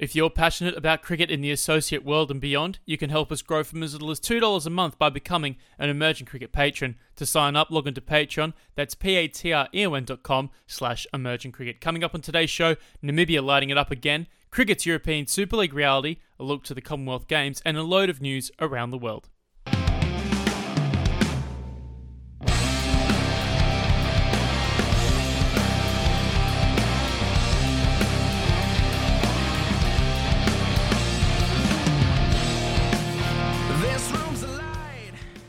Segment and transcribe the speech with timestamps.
[0.00, 3.42] If you're passionate about cricket in the associate world and beyond, you can help us
[3.42, 6.96] grow from as little as $2 a month by becoming an Emerging Cricket patron.
[7.16, 8.54] To sign up, log into Patreon.
[8.76, 11.82] That's p-a-t-r-e-o-n.com slash emerging cricket.
[11.82, 16.16] Coming up on today's show, Namibia lighting it up again, cricket's European Super League reality,
[16.38, 19.28] a look to the Commonwealth Games, and a load of news around the world.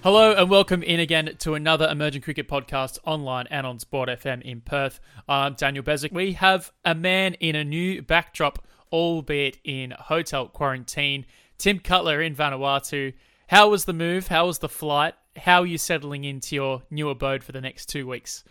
[0.04, 4.41] Hello and welcome in again to another Emerging Cricket podcast online and on Sport FM
[4.41, 5.00] in Perth.
[5.30, 6.12] I'm Daniel Bezic.
[6.12, 11.27] We have a man in a new backdrop, albeit in hotel quarantine.
[11.60, 13.14] Tim Cutler in Vanuatu.
[13.50, 14.30] How was the move?
[14.30, 15.14] How was the flight?
[15.38, 18.44] How are you settling into your new abode for the next two weeks?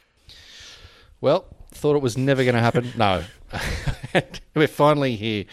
[1.21, 2.93] Well, thought it was never going to happen.
[2.97, 3.25] no,
[4.55, 5.47] we're finally here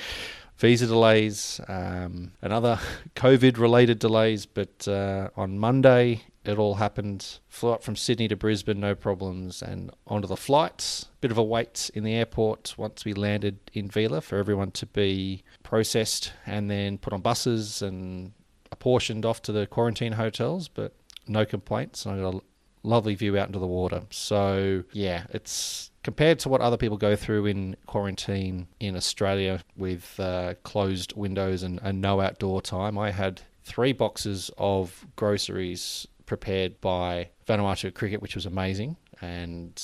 [0.58, 2.80] visa delays um, and other
[3.16, 4.46] COVID related delays.
[4.46, 7.40] But uh, on Monday, it all happened.
[7.48, 11.08] Flew up from Sydney to Brisbane, no problems, and onto the flights.
[11.22, 14.86] Bit of a wait in the airport once we landed in Vila for everyone to
[14.86, 18.32] be processed and then put on buses and
[18.72, 20.68] apportioned off to the quarantine hotels.
[20.68, 20.94] But
[21.28, 22.06] no complaints.
[22.08, 22.42] I got a
[22.88, 24.02] lovely view out into the water.
[24.10, 30.20] So yeah, it's compared to what other people go through in quarantine in Australia with
[30.20, 32.98] uh, closed windows and, and no outdoor time.
[32.98, 39.82] I had three boxes of groceries prepared by Vanuatu Cricket, which was amazing, and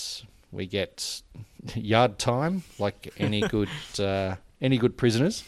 [0.51, 1.21] we get
[1.75, 3.69] yard time like any good.
[3.99, 5.43] Uh, any good prisoners,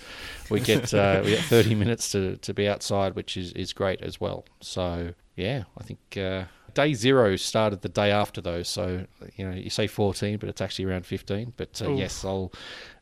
[0.50, 4.02] we get uh, we get thirty minutes to, to be outside, which is, is great
[4.02, 4.44] as well.
[4.60, 6.44] So yeah, I think uh,
[6.76, 8.68] day zero started the day after those.
[8.68, 11.54] So you know, you say 14, but it's actually around 15.
[11.58, 12.52] But uh, yes, I'll.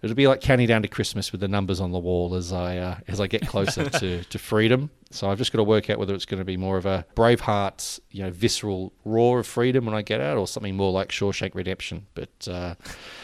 [0.01, 2.77] It'll be like counting down to Christmas with the numbers on the wall as I
[2.77, 4.89] uh, as I get closer to, to freedom.
[5.11, 7.05] So I've just got to work out whether it's going to be more of a
[7.15, 10.91] brave Braveheart, you know, visceral roar of freedom when I get out, or something more
[10.91, 12.07] like Shawshank Redemption.
[12.13, 12.75] But uh,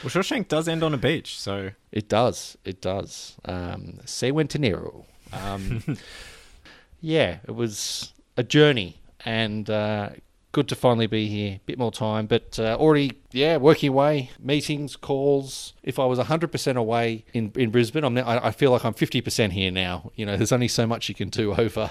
[0.03, 2.57] well, Shawshank does end on a beach, so it does.
[2.65, 3.37] It does.
[3.45, 5.05] Um, Zihuatanejo.
[5.31, 5.83] Um,
[7.01, 10.09] yeah, it was a journey and uh,
[10.51, 11.55] good to finally be here.
[11.55, 15.73] A bit more time, but uh, already, yeah, working away, meetings, calls.
[15.83, 18.93] If I was 100% away in, in Brisbane, I'm now, I, I feel like I'm
[18.93, 20.11] 50% here now.
[20.15, 21.89] You know, there's only so much you can do over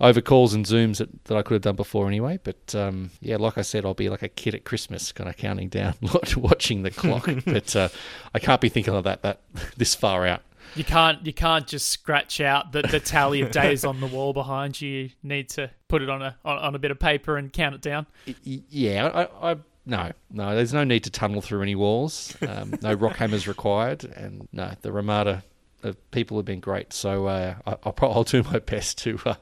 [0.00, 2.40] over calls and Zooms that, that I could have done before anyway.
[2.42, 5.36] But um, yeah, like I said, I'll be like a kid at Christmas, kind of
[5.36, 5.94] counting down,
[6.36, 7.28] watching the clock.
[7.46, 7.88] but uh,
[8.34, 9.40] I can't be thinking of that that
[9.76, 10.42] this far out.
[10.74, 14.32] You can't you can't just scratch out the, the tally of days on the wall
[14.32, 14.90] behind you.
[14.90, 17.74] You need to put it on a on, on a bit of paper and count
[17.74, 18.06] it down.
[18.44, 20.54] Yeah, I, I no, no.
[20.54, 22.36] There's no need to tunnel through any walls.
[22.46, 25.42] Um, no rock hammers required, and no, the Ramada
[25.84, 26.92] uh, people have been great.
[26.92, 29.18] So uh, I, will I'll do my best to.
[29.24, 29.34] Uh,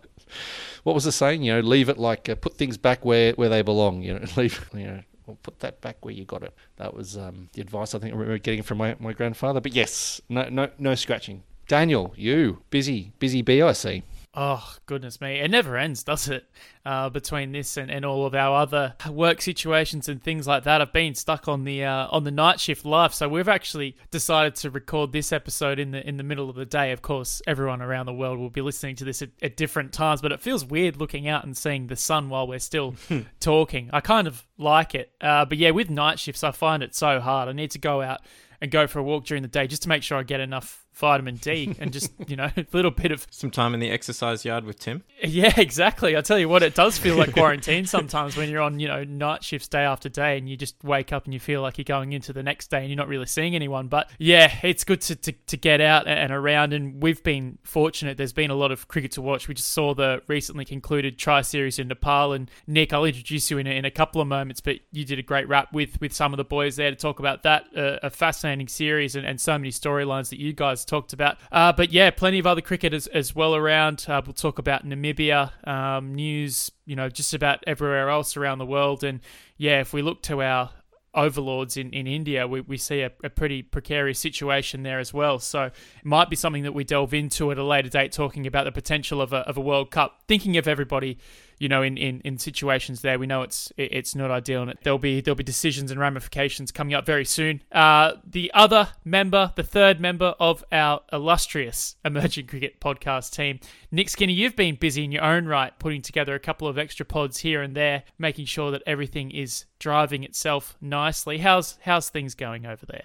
[0.85, 1.43] what was the saying?
[1.43, 4.03] You know, leave it like uh, put things back where, where they belong.
[4.03, 6.55] You know, leave you know well, put that back where you got it.
[6.77, 9.61] That was um, the advice I think I remember getting from my, my grandfather.
[9.61, 11.43] But yes, no, no, no scratching.
[11.69, 14.03] Daniel, you busy, busy bee, I see.
[14.33, 15.41] Oh, goodness me.
[15.41, 16.45] It never ends, does it?
[16.87, 20.81] Uh, between this and, and all of our other work situations and things like that.
[20.81, 24.55] I've been stuck on the uh, on the night shift life, so we've actually decided
[24.57, 26.93] to record this episode in the in the middle of the day.
[26.93, 30.23] Of course, everyone around the world will be listening to this at, at different times,
[30.23, 32.95] but it feels weird looking out and seeing the sun while we're still
[33.41, 33.91] talking.
[33.93, 37.19] I kind of like it, uh, but yeah, with night shifts, I find it so
[37.19, 37.49] hard.
[37.49, 38.21] I need to go out
[38.61, 40.87] and go for a walk during the day just to make sure I get enough
[41.01, 44.45] vitamin D and just, you know, a little bit of some time in the exercise
[44.45, 45.03] yard with Tim.
[45.23, 46.17] Yeah, exactly.
[46.17, 49.03] I tell you what, it does feel like quarantine sometimes when you're on, you know,
[49.03, 51.85] night shifts day after day and you just wake up and you feel like you're
[51.85, 53.89] going into the next day and you're not really seeing anyone.
[53.89, 56.75] But yeah, it's good to, to, to get out and around.
[56.75, 58.19] And we've been fortunate.
[58.19, 59.49] There's been a lot of cricket to watch.
[59.49, 62.35] We just saw the recently concluded Tri Series in Nepal.
[62.35, 65.19] And Nick, I'll introduce you in a, in a couple of moments, but you did
[65.19, 67.65] a great rap with, with some of the boys there to talk about that.
[67.75, 71.39] Uh, a fascinating series and, and so many storylines that you guys talked about.
[71.51, 74.05] Uh, but yeah, plenty of other cricket as, as well around.
[74.09, 78.67] Uh, we'll talk about Namibia, um, news, you know, just about everywhere else around the
[78.67, 79.05] world.
[79.05, 79.21] And
[79.57, 80.71] yeah, if we look to our
[81.15, 85.39] overlords in, in India, we, we see a, a, pretty precarious situation there as well.
[85.39, 85.73] So it
[86.05, 89.21] might be something that we delve into at a later date, talking about the potential
[89.21, 91.19] of a, of a World Cup, thinking of everybody
[91.61, 94.99] you know, in, in, in situations there, we know it's it's not ideal, and there'll
[94.99, 97.63] be there'll be decisions and ramifications coming up very soon.
[97.71, 103.61] Uh, the other member, the third member of our illustrious emerging cricket podcast team,
[103.93, 107.05] Nick Skinner, you've been busy in your own right, putting together a couple of extra
[107.05, 111.39] pods here and there, making sure that everything is driving itself nicely.
[111.39, 113.05] How's how's things going over there?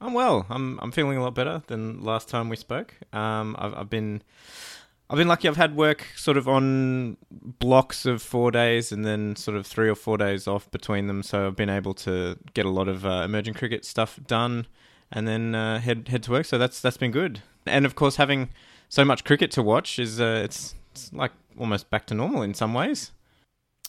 [0.00, 0.44] I'm well.
[0.50, 2.94] I'm I'm feeling a lot better than last time we spoke.
[3.12, 4.22] Um, I've I've been
[5.12, 5.46] I've been lucky.
[5.46, 7.18] I've had work sort of on
[7.58, 11.22] blocks of four days and then sort of three or four days off between them.
[11.22, 14.66] So I've been able to get a lot of uh, emerging cricket stuff done
[15.10, 16.46] and then uh, head head to work.
[16.46, 17.42] So that's that's been good.
[17.66, 18.48] And of course, having
[18.88, 22.54] so much cricket to watch is uh, it's it's like almost back to normal in
[22.54, 23.10] some ways.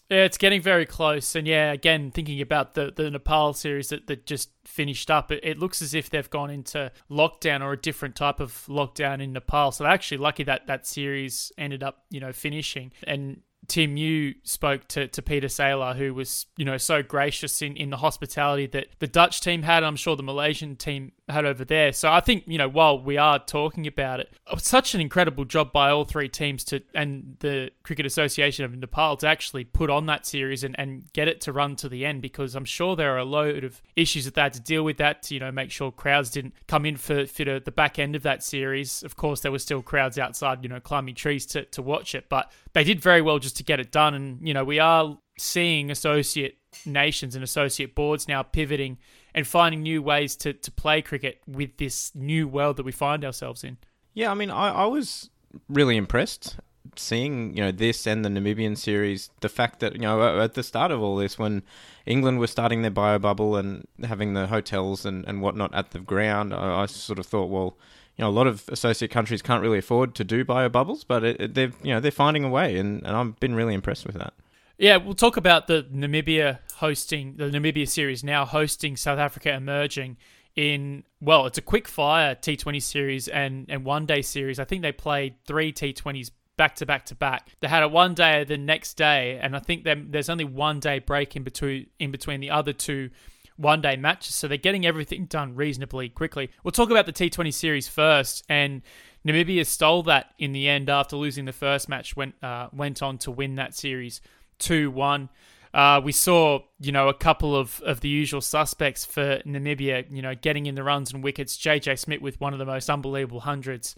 [0.09, 1.35] Yeah, it's getting very close.
[1.35, 5.39] And yeah, again, thinking about the, the Nepal series that, that just finished up, it,
[5.44, 9.33] it looks as if they've gone into lockdown or a different type of lockdown in
[9.33, 9.71] Nepal.
[9.71, 12.91] So actually lucky that that series ended up, you know, finishing.
[13.07, 17.75] And Tim, you spoke to, to Pieter Seelaar, who was, you know, so gracious in,
[17.75, 19.83] in the hospitality that the Dutch team had.
[19.83, 21.94] I'm sure the Malaysian team had over there.
[21.94, 25.71] So I think, you know, while we are talking about it, such an incredible job
[25.71, 30.06] by all three teams to and the Cricket Association of Nepal to actually put on
[30.07, 33.13] that series and, and get it to run to the end because I'm sure there
[33.13, 35.51] are a load of issues that they had to deal with that to, you know,
[35.51, 39.04] make sure crowds didn't come in for, for the back end of that series.
[39.04, 42.27] Of course, there were still crowds outside, you know, climbing trees to, to watch it,
[42.27, 44.13] but they did very well just to get it done.
[44.13, 48.97] And, you know, we are seeing associate nations and associate boards now pivoting
[49.33, 53.23] and finding new ways to, to play cricket with this new world that we find
[53.23, 53.77] ourselves in.
[54.13, 55.29] Yeah, I mean, I, I was
[55.69, 56.57] really impressed
[56.95, 59.29] seeing you know this and the Namibian series.
[59.41, 61.63] The fact that you know at the start of all this, when
[62.05, 65.99] England was starting their bio bubble and having the hotels and, and whatnot at the
[65.99, 67.77] ground, I, I sort of thought, well,
[68.18, 71.24] you know, a lot of associate countries can't really afford to do bio bubbles, but
[71.24, 74.06] it, it, they're you know they're finding a way, and, and I've been really impressed
[74.06, 74.33] with that.
[74.77, 80.18] Yeah, we'll talk about the Namibia hosting the Namibia series now hosting South Africa emerging
[80.56, 84.59] in well, it's a quick fire T20 series and and one day series.
[84.59, 87.50] I think they played three T20s back to back to back.
[87.59, 91.00] They had a one day the next day, and I think there's only one day
[91.00, 93.09] break in between in between the other two
[93.57, 94.35] one day matches.
[94.35, 96.50] So they're getting everything done reasonably quickly.
[96.63, 98.81] We'll talk about the T20 series first, and
[99.25, 102.15] Namibia stole that in the end after losing the first match.
[102.15, 104.21] Went uh, went on to win that series
[104.59, 105.29] 2 1.
[105.73, 110.21] Uh, we saw, you know, a couple of, of the usual suspects for Namibia, you
[110.21, 111.57] know, getting in the runs and wickets.
[111.57, 113.95] JJ Smith with one of the most unbelievable hundreds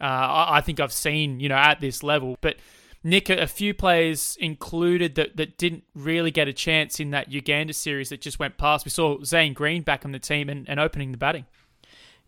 [0.00, 2.36] uh, I, I, think I've seen, you know, at this level.
[2.40, 2.56] But
[3.06, 7.74] Nick, a, few players included that, that didn't really get a chance in that Uganda
[7.74, 8.86] series that just went past.
[8.86, 11.44] We saw Zane Green back on the team and, and opening the batting.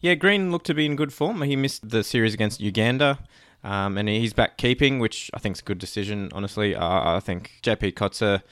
[0.00, 1.40] Yeah, Green looked to be in good form.
[1.40, 3.19] He missed the series against Uganda.
[3.64, 6.28] Um, and he's back keeping, which I think is a good decision.
[6.32, 8.43] Honestly, uh, I think JP Kotze,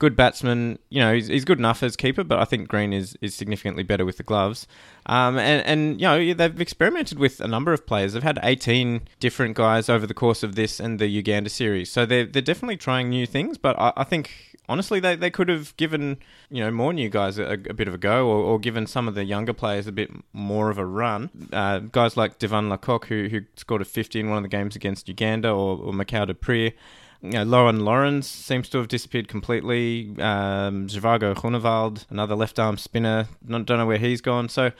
[0.00, 0.80] good batsman.
[0.88, 3.84] You know, he's, he's good enough as keeper, but I think Green is, is significantly
[3.84, 4.66] better with the gloves.
[5.06, 8.14] Um, and, and, you know, they've experimented with a number of players.
[8.14, 11.92] They've had 18 different guys over the course of this and the Uganda series.
[11.92, 15.48] So they're, they're definitely trying new things, but I, I think honestly, they, they could
[15.48, 16.16] have given
[16.48, 19.08] you know more new guys a, a bit of a go, or, or, given some
[19.08, 21.28] of the younger players a bit more of a run.
[21.52, 24.48] Uh, guys like Divan la Cock, who who scored a 50 in one of the
[24.48, 26.72] games against Uganda, or, or Michau du Preez.
[27.22, 30.08] You know, Lohan Louwrens seems to have disappeared completely.
[30.18, 34.48] Um, Zhivago Groenewald, another left arm spinner, don't know where he's gone.
[34.48, 34.72] So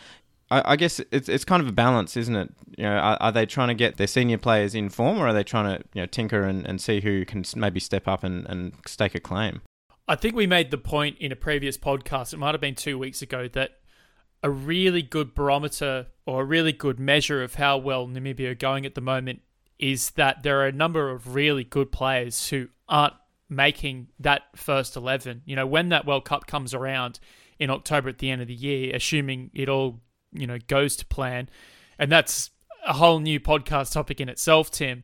[0.50, 2.52] I, guess it's it's kind of a balance, isn't it?
[2.76, 5.32] You know, are, are, they trying to get their senior players in form, or are
[5.32, 8.46] they trying to you know tinker and, and see who can maybe step up and,
[8.46, 9.60] and stake a claim?
[10.08, 12.98] I think we made the point in a previous podcast, it might have been two
[12.98, 13.78] weeks ago, that
[14.42, 18.84] a really good barometer or a really good measure of how well Namibia are going
[18.84, 19.42] at the moment
[19.80, 23.14] is that there are a number of really good players who aren't
[23.48, 25.42] making that first 11.
[25.46, 27.18] You know, when that World Cup comes around
[27.58, 30.00] in October at the end of the year, assuming it all,
[30.32, 31.48] you know, goes to plan,
[31.98, 32.50] and that's
[32.86, 35.02] a whole new podcast topic in itself, Tim.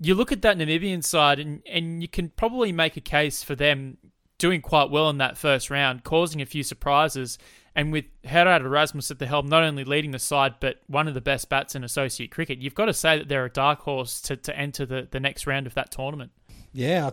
[0.00, 3.54] You look at that Namibian side and, and you can probably make a case for
[3.54, 3.98] them
[4.38, 7.38] doing quite well in that first round, causing a few surprises.
[7.74, 11.14] And with Gerhard Erasmus at the helm, not only leading the side, but one of
[11.14, 14.20] the best bats in associate cricket, you've got to say that they're a dark horse
[14.22, 16.32] to, to enter the, the next round of that tournament.
[16.74, 17.10] Yeah,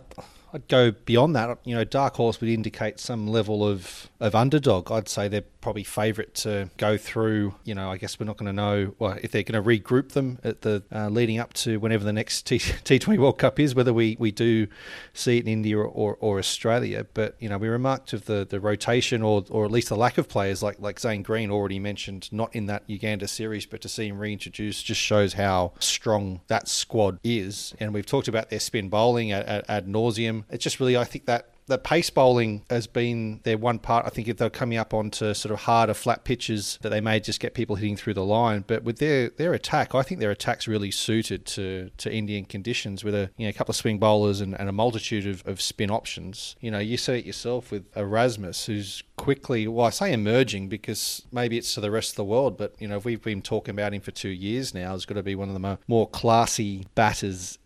[0.52, 1.58] I'd go beyond that.
[1.64, 4.90] You know, dark horse would indicate some level of, of underdog.
[4.90, 7.54] I'd say they're probably favourite to go through.
[7.64, 10.12] You know, I guess we're not going to know well, if they're going to regroup
[10.12, 13.74] them at the uh, leading up to whenever the next T T20 World Cup is.
[13.74, 14.66] Whether we, we do
[15.12, 18.46] see it in India or, or, or, Australia, but you know, we remarked of the,
[18.48, 21.78] the rotation or or at least the lack of players like like Zane Green already
[21.78, 26.40] mentioned, not in that Uganda series, but to see him reintroduced just shows how strong
[26.48, 27.74] that squad is.
[27.78, 30.44] And we've talked about their spin bowling ad, ad nauseum.
[30.50, 34.06] It's just really, I think that the pace bowling has been their one part.
[34.06, 37.20] I think if they're coming up onto sort of harder flat pitches that they may
[37.20, 38.64] just get people hitting through the line.
[38.66, 43.04] But with their their attack, I think their attack's really suited to, to Indian conditions
[43.04, 45.60] with a you know a couple of swing bowlers and, and a multitude of, of
[45.60, 46.56] spin options.
[46.60, 51.26] You know, you see it yourself with Erasmus, who's quickly, well, I say emerging because
[51.30, 53.74] maybe it's to the rest of the world, but you know, if we've been talking
[53.74, 56.86] about him for two years now, he's got to be one of the more, classy
[56.94, 57.58] batters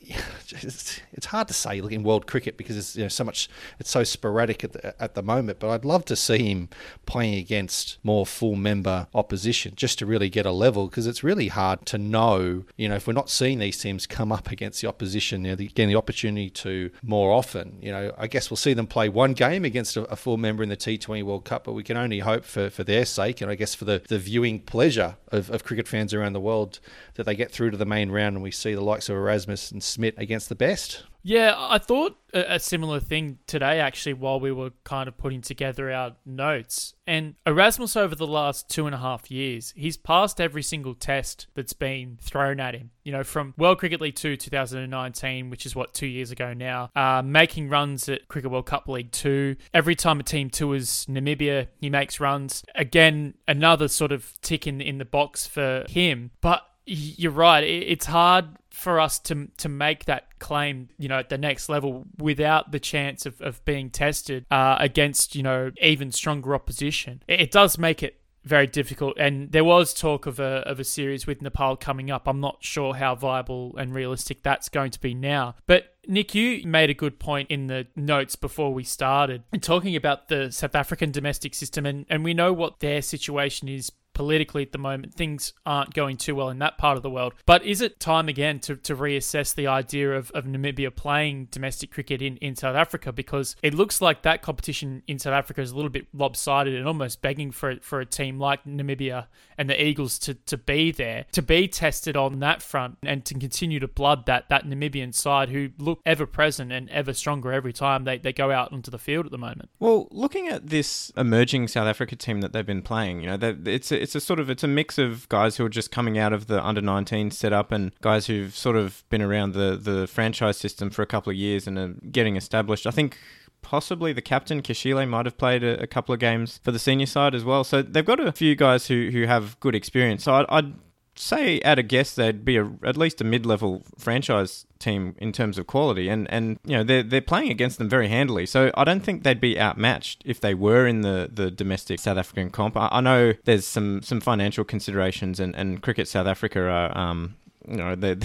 [0.51, 4.05] it's, hard to say in world cricket because it's you know so much it's so
[4.05, 6.69] sporadic at the, at the moment but I'd love to see him
[7.07, 11.49] playing against more full member opposition just to really get a level because it's really
[11.49, 14.89] hard to know you know if we're not seeing these teams come up against the
[14.89, 18.13] opposition you know getting the opportunity to more often you know.
[18.19, 20.77] I guess we'll see them play one game against a, a full member in the
[20.77, 23.75] T20 World Cup but we can only hope for, for their sake and I guess
[23.75, 26.81] for the, the viewing pleasure of, of cricket fans around the world
[27.15, 29.71] that they get through to the main round and we see the likes of Erasmus
[29.71, 31.05] and Smith against the best.
[31.27, 35.91] Yeah, I thought a, similar thing today actually while we were kind of putting together
[35.91, 36.93] our notes.
[37.07, 41.47] And Erasmus over the last two and a half years, he's passed every single test
[41.55, 42.91] that's been thrown at him.
[43.05, 46.91] You know, from World Cricket League 2 2019, which is what, two years ago now,
[46.95, 49.57] uh, making runs at Cricket World Cup League 2.
[49.73, 52.63] Every time a team tours Namibia, he makes runs.
[52.75, 56.33] Again, another sort of tick in, in the box for him.
[56.43, 57.65] But you're right.
[57.65, 62.05] It's hard for us to to make that claim, you know, at the next level
[62.19, 67.23] without the chance of, of being tested uh, against, you know, even stronger opposition.
[67.29, 69.17] It, does make it very difficult.
[69.19, 72.29] And there was talk of a of a series with Nepal coming up.
[72.29, 75.55] I'm not sure how viable and realistic that's going to be now.
[75.67, 80.29] But Nick, you made a good point in the notes before we started, talking about
[80.29, 84.73] the South African domestic system, and, and we know what their situation is politically at
[84.73, 87.35] the moment, things aren't going too well in that part of the world.
[87.47, 91.91] But is it time again to, to reassess the idea of, of Namibia playing domestic
[91.91, 93.13] cricket in, in South Africa?
[93.13, 96.87] Because it looks like that competition in South Africa is a little bit lopsided and
[96.87, 99.27] almost begging for, for a team like Namibia
[99.59, 103.35] and the Eagles to, to be there, to be tested on that front and to
[103.35, 107.73] continue to blood that, that Namibian side who look ever present and ever stronger every
[107.73, 109.71] time they, they go out onto the field at the moment.
[109.79, 113.93] Well, looking at this emerging South Africa team that they've been playing, you know, it's
[113.93, 116.33] a, it's a sort of it's a mix of guys who are just coming out
[116.35, 120.59] of the under 19 setup and guys who've sort of been around the the franchise
[120.59, 122.87] system for a couple of years and are getting established.
[122.87, 123.19] I think
[123.63, 127.07] possibly the captain Qeshile might have played a, a, couple of games for the senior
[127.07, 127.65] side as well.
[127.65, 130.25] So they've got a few guys who who have good experience.
[130.25, 130.75] So I'd, I'd
[131.17, 135.57] say at a guess they'd be a, at least a mid-level franchise team in terms
[135.59, 138.47] of quality and and you know they're they're playing against them very handily.
[138.47, 142.19] So I don't think they'd be outmatched if they were in the, the domestic South
[142.19, 142.77] African comp.
[142.77, 147.37] I, I know there's some some financial considerations and, and cricket South Africa are um
[147.69, 148.17] you know they're,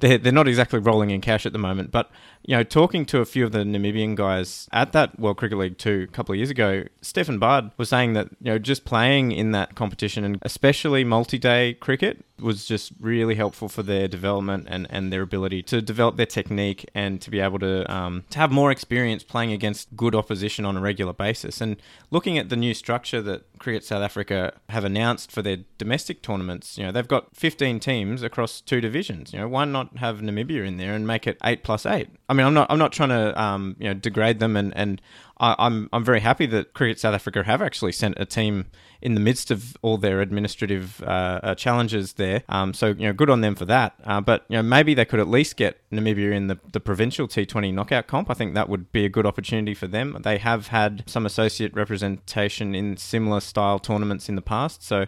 [0.00, 1.90] they're they're not exactly rolling in cash at the moment.
[1.90, 2.10] But
[2.46, 5.78] you know, talking to a few of the Namibian guys at that World Cricket League
[5.78, 9.32] 2 a couple of years ago, Stephan Baard was saying that, you know, just playing
[9.32, 14.66] in that competition and especially multi day cricket was just really helpful for their development
[14.68, 18.38] and, and their ability to develop their technique and to be able to um, to
[18.38, 21.60] have more experience playing against good opposition on a regular basis.
[21.60, 21.76] And
[22.10, 26.76] looking at the new structure that Cricket South Africa have announced for their domestic tournaments,
[26.76, 29.32] you know, they've got 15 teams across two divisions.
[29.32, 32.08] You know, why not have Namibia in there and make it 8 plus 8?
[32.28, 35.00] I mean, I'm not I'm not trying to um, you know degrade them, and and
[35.38, 38.66] I, am I'm, I'm very happy that Cricket South Africa have actually sent a team
[39.02, 42.42] in the midst of all their administrative uh, uh, challenges there.
[42.48, 43.94] Um, so you know, good on them for that.
[44.04, 47.28] Uh, but you know, maybe they could at least get Namibia in the, the provincial
[47.28, 48.30] T20 knockout comp.
[48.30, 50.16] I think that would be a good opportunity for them.
[50.22, 55.06] They have had some associate representation in similar style tournaments in the past, so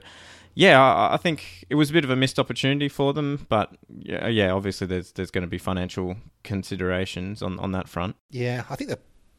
[0.58, 3.76] yeah, I, I, think it was a bit of a missed opportunity for them, but
[3.96, 8.16] yeah, yeah, obviously there's there's going to be financial considerations on, on that front.
[8.30, 8.98] Yeah, I think the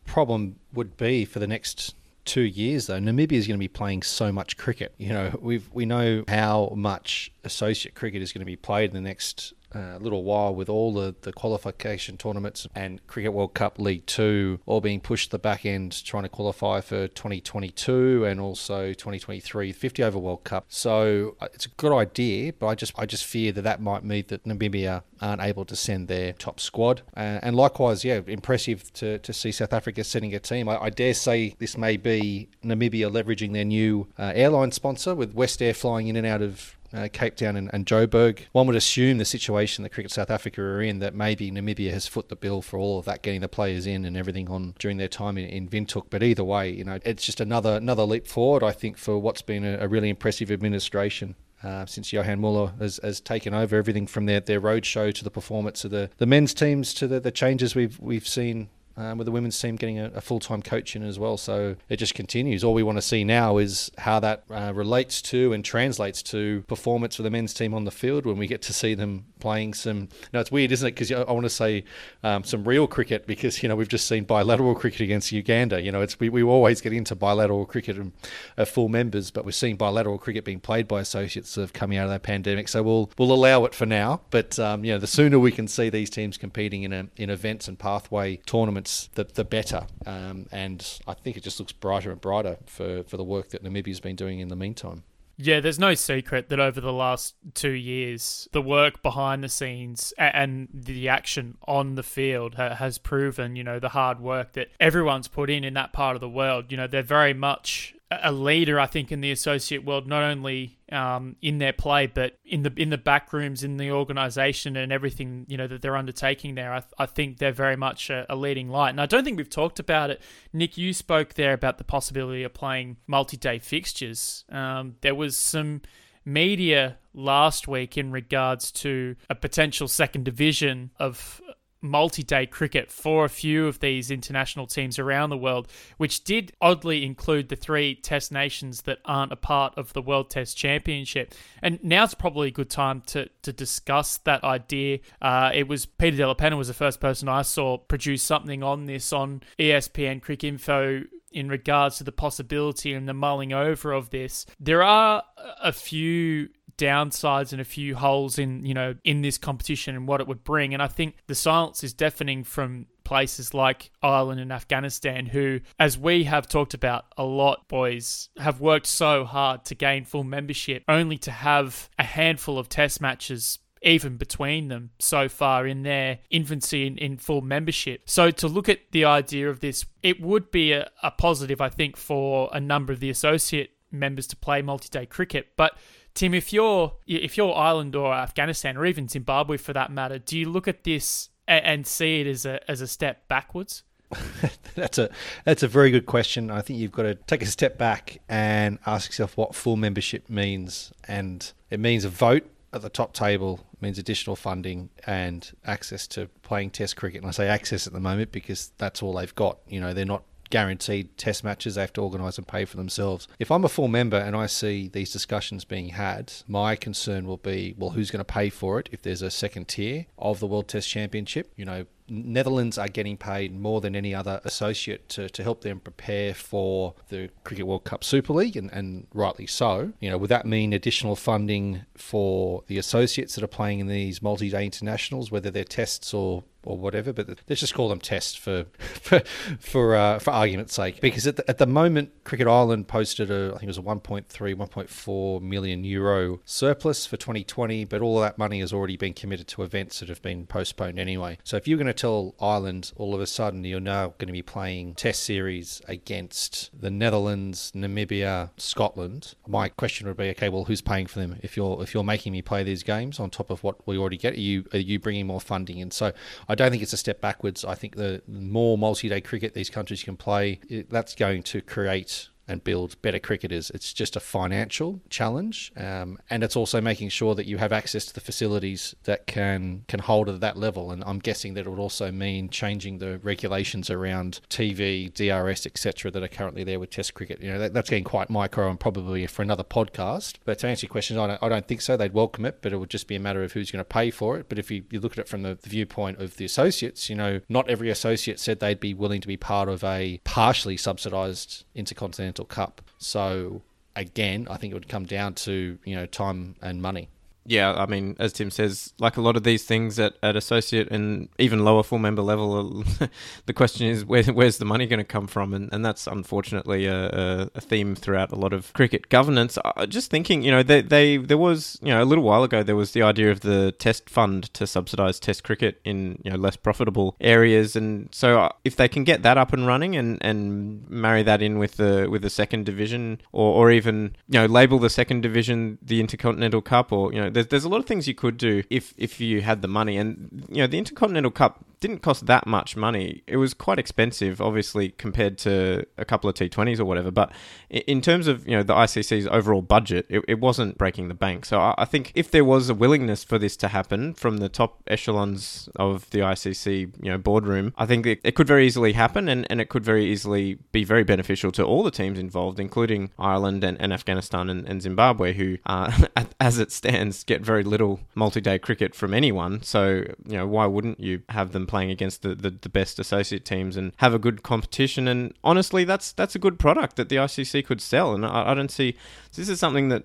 [0.10, 4.04] problem would be for the next two years though namibia is going to be playing
[4.04, 4.94] so much cricket.
[4.98, 8.96] You know we we know how much associate cricket is going to be played in
[8.96, 13.80] the next a little while with all the, the qualification tournaments and Cricket World Cup
[13.80, 18.40] League 2 all being pushed to the back end trying to qualify for 2022 and
[18.40, 20.66] also 2023 50 over World Cup.
[20.70, 24.04] So uh, it's a good idea, but I just I just fear that that might
[24.04, 27.02] mean that Namibia aren't able to send their top squad.
[27.16, 30.70] Uh, and likewise, yeah, impressive to, to see South Africa sending a team.
[30.70, 35.34] I, I dare say this may be Namibia leveraging their new uh, airline sponsor with
[35.34, 38.42] West Air flying in and out of uh, Cape Town and, and, Joburg.
[38.52, 42.08] One would assume the situation that Cricket South Africa are in that maybe Namibia has
[42.08, 44.98] foot the bill for all of that, getting the players in and everything on during
[44.98, 46.06] their time in, in Windhoek.
[46.10, 49.42] But either way, you know, it's just another another leap forward, I think, for what's
[49.42, 51.36] been a, a really impressive administration.
[51.62, 55.24] Uh, since Johan Muller has, has taken over everything from their, their road show to
[55.26, 58.70] the performance of the, the men's teams to the, the changes we've we've seen
[59.00, 61.38] um, with the women's team getting a, a full time coach in as well.
[61.38, 62.64] So it just continues.
[62.64, 66.64] All we want to see now is how that uh, relates to and translates to
[66.68, 69.74] performance for the men's team on the field when we get to see them playing
[69.74, 70.10] some.
[70.34, 70.92] No, it's weird, isn't it?
[70.92, 71.86] Because I want to say
[72.24, 75.82] um, some real cricket because you know we've just seen bilateral cricket against Uganda.
[75.82, 78.12] You know, it's we, we always get into bilateral cricket and
[78.58, 82.04] uh, full members, but we're seeing bilateral cricket being played by associates of coming out
[82.04, 82.68] of that pandemic.
[82.68, 84.22] So we'll we'll allow it for now.
[84.30, 87.30] But um, you know, the sooner we can see these teams competing in a, in
[87.30, 89.88] events and pathway tournaments, the the better.
[90.06, 93.64] Um, and I think it just looks brighter and brighter for for the work that
[93.64, 95.04] Namibia's been doing in the meantime.
[95.42, 100.14] Yeah, there's no secret that over the last two years, the work behind the scenes
[100.18, 105.30] and the action on the field has proven, you know, the hard work that everyone's
[105.30, 106.66] put in in that part of the world.
[106.70, 110.80] You know, they're very much a leader, I think, in the associate world, not only
[110.92, 114.92] um, in their play, but in the in the back rooms, in the organisation, and
[114.92, 116.74] everything you know that they're undertaking there.
[116.74, 119.50] I, I think they're very much a, a, leading light, and I don't think we've
[119.50, 120.22] talked about it.
[120.52, 124.44] Nick, you spoke there about the possibility of playing multi-day fixtures.
[124.50, 125.82] Um, there was some
[126.26, 131.42] media last week in regards to a potential second division of
[131.82, 135.68] multi day cricket for a few of these international teams around the world,
[135.98, 140.30] which did oddly include the three Test nations that aren't a part of the World
[140.30, 141.34] Test Championship.
[141.62, 145.00] And now's probably a good time to, to discuss that idea.
[145.22, 148.86] Uh, it was Peter Della Penna was the first person I saw produce something on
[148.86, 154.46] this on ESPN Cricinfo in regards to the possibility and the mulling over of this.
[154.60, 155.24] There are
[155.62, 160.22] a few downsides and a few holes in you know in this competition and what
[160.22, 164.54] it would bring and i think the silence is deafening from places like Ireland and
[164.54, 169.74] Afghanistan, who, as we have talked about a lot, boys, have worked so hard to
[169.74, 175.28] gain full membership, only to have a handful of test matches even between them so
[175.28, 178.04] far in their infancy in, in, full membership.
[178.06, 181.70] So to look at the idea of this, it would be a, a positive, I
[181.70, 185.48] think, for a number of the associate members to play multi-day cricket.
[185.58, 185.78] But
[186.20, 190.38] Tim, if you're if you're Ireland or Afghanistan or even Zimbabwe for that matter, do
[190.38, 193.84] you look at this and, and see it as a as a step backwards?
[194.76, 195.10] that's a
[195.46, 196.52] that's a very good question.
[196.52, 200.30] I think you've got to take a step back and ask yourself what full membership
[200.30, 206.06] means, and it means a vote at the top table means additional funding and access
[206.08, 207.22] to playing Test cricket.
[207.22, 209.60] And I say access at the moment because that's all they've got.
[209.70, 213.28] You know, they're not guaranteed test matches they have to organise and pay for themselves.
[213.40, 217.38] If I'm a full member and I see these discussions being had, my concern will
[217.38, 220.48] be well, who's going to pay for it if there's a second tier of the
[220.48, 221.52] World Test Championship?
[221.56, 225.80] You know, Netherlands are getting paid more than any other associate to, to help them
[225.80, 229.94] prepare for the Cricket World Cup Super League, and, and rightly so.
[230.00, 234.22] You know, would that mean additional funding for the associates that are playing in these
[234.22, 238.66] multi-day internationals, whether they're tests or or whatever, but let's just call them tests for
[238.80, 239.22] for
[239.60, 241.00] for, uh, for argument's sake.
[241.02, 243.82] Because at the, at the moment, Cricket Ireland posted a I think it was a
[243.82, 249.14] 1.3, 1.4 million euro surplus for 2020, but all of that money has already been
[249.14, 251.38] committed to events that have been postponed anyway.
[251.44, 254.34] So if you're going to tell Ireland all of a sudden you're now going to
[254.34, 260.64] be playing test series against the Netherlands, Namibia, Scotland, my question would be, okay, well,
[260.66, 261.38] who's paying for them?
[261.42, 264.18] If you're if you're making me play these games on top of what we already
[264.18, 265.82] get, are you are you bringing more funding?
[265.82, 266.14] And so
[266.48, 267.66] I don't think it's a step backwards.
[267.66, 270.60] I think the more multi-day cricket these countries can play,
[270.90, 273.70] that's going to create and build better cricketers.
[273.70, 278.06] It's just a financial challenge, um, and it's also making sure that you have access
[278.08, 280.92] to the facilities that can can hold at that level.
[280.92, 286.12] And I'm guessing that it would also mean changing the regulations around TV, DRS, etc.,
[286.12, 287.42] that are currently there with Test cricket.
[287.42, 290.36] You know, that, that's getting quite micro and probably for another podcast.
[290.44, 291.96] But to answer your question, I don't, I don't think so.
[291.96, 294.10] They'd welcome it, but it would just be a matter of who's going to pay
[294.10, 294.50] for it.
[294.50, 297.16] But if you, you look at it from the, the viewpoint of the associates, you
[297.16, 301.66] know, not every associate said they'd be willing to be part of a partially subsidised
[301.76, 302.82] intercontinental Cup.
[302.98, 303.62] So
[303.96, 307.10] again, I think it would come down to you know time and money.
[307.50, 310.88] Yeah, I mean, as Tim says, like a lot of these things at, at associate
[310.92, 312.84] and even lower full member level,
[313.48, 315.56] the question is where, where's the money going to come from?
[315.56, 319.58] And, and that's unfortunately a, a, theme throughout a lot of cricket governance.
[319.66, 322.62] Uh, just thinking, you know, they, they there was, you know, a little while ago,
[322.62, 326.38] there was the idea of the test fund to subsidise test cricket in, you know,
[326.38, 327.76] less profitable areas.
[327.76, 331.42] And so uh, if they can get that up and running and, and marry that
[331.42, 335.22] in with the, with the second division or, or even, you know, label the second
[335.22, 338.38] division the Intercontinental Cup or, you know, there's, there's a lot of things you could
[338.38, 342.26] do if if you had the money, and you know the Intercontinental Cup didn't cost
[342.26, 343.24] that much money.
[343.26, 347.12] It was quite expensive, obviously, compared to a couple of T20s or whatever.
[347.12, 347.32] But
[347.70, 351.46] in terms of you know the ICC's overall budget, it, it wasn't breaking the bank.
[351.46, 354.50] So I, I think if there was a willingness for this to happen from the
[354.50, 358.94] top echelons of the ICC, you know, boardroom, I think it, it could very easily
[358.94, 362.60] happen, and, and it could very easily be very beneficial to all the teams involved,
[362.60, 366.08] including Ireland and, and Afghanistan and, and Zimbabwe, who, uh,
[366.40, 369.62] as it stands, get very little multi-day cricket from anyone.
[369.64, 373.46] So you know, why wouldn't you have them playing against the, the, the best associate
[373.46, 375.08] teams and have a good competition?
[375.08, 378.54] And honestly, that's that's a good product that the ICC could sell, and I, I
[378.54, 378.98] don't see
[379.36, 380.04] this is something that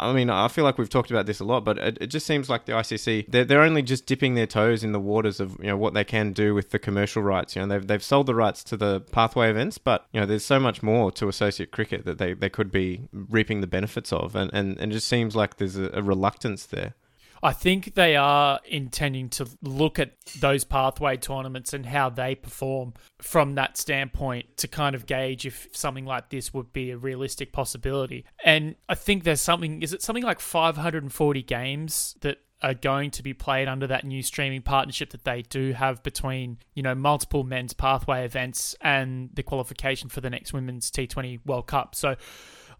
[0.00, 2.26] I mean, I feel like we've talked about this a lot, but it, it, just
[2.26, 5.58] seems like the ICC they're, they're only just dipping their toes in the waters of
[5.60, 7.54] you know what they can do with the commercial rights.
[7.54, 10.44] You know, they've they've sold the rights to the pathway events, but you know, there's
[10.44, 14.34] so much more to associate cricket that they, they could be reaping the benefits of,
[14.34, 16.94] and and, and it just seems like there's a, a reluctance there.
[17.42, 22.94] I think they are intending to look at those pathway tournaments and how they perform
[23.20, 27.52] from that standpoint to kind of gauge if something like this would be a realistic
[27.52, 28.24] possibility.
[28.44, 33.22] And I think there's something, is it something like 540 games that are going to
[33.22, 37.42] be played under that new streaming partnership that they do have between, you know, multiple
[37.42, 41.94] men's pathway events and the qualification for the next Women's T20 World Cup.
[41.94, 42.16] So,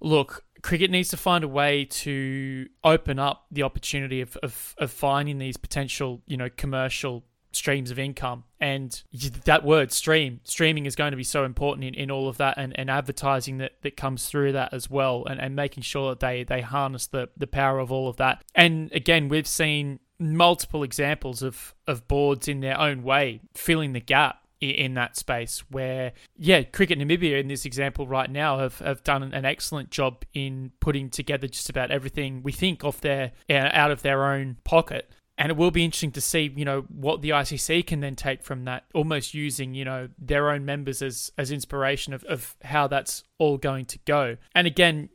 [0.00, 4.90] look, cricket needs to find a way to open up the opportunity of, of, of
[4.90, 8.44] finding these potential, you know, commercial streams of income.
[8.60, 9.02] And
[9.44, 12.54] that word stream, streaming is going to be so important in, in all of that
[12.58, 16.20] and, and advertising that, that comes through that as well and, and making sure that
[16.20, 18.44] they, they harness the, the power of all of that.
[18.54, 24.00] And again, we've seen multiple examples of, of boards in their own way filling the
[24.00, 29.02] gap in that space where yeah cricket namibia in this example right now have, have
[29.02, 33.70] done an excellent job in putting together just about everything we think off their uh,
[33.72, 35.10] out of their own pocket.
[35.38, 38.42] And it will be interesting to see you know what the ICC can then take
[38.42, 42.86] from that almost using you know their own members as as inspiration of, of how
[42.86, 44.36] that's all going to go.
[44.54, 45.08] And again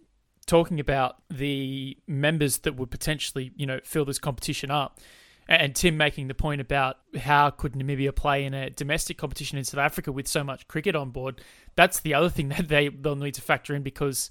[0.48, 5.00] talking about the members that would potentially you know fill this competition up
[5.48, 9.64] and Tim making the point about how could Namibia play in a domestic competition in
[9.64, 11.42] South Africa with so much cricket on board.
[11.76, 14.30] That's the other thing that they, they'll need to factor in because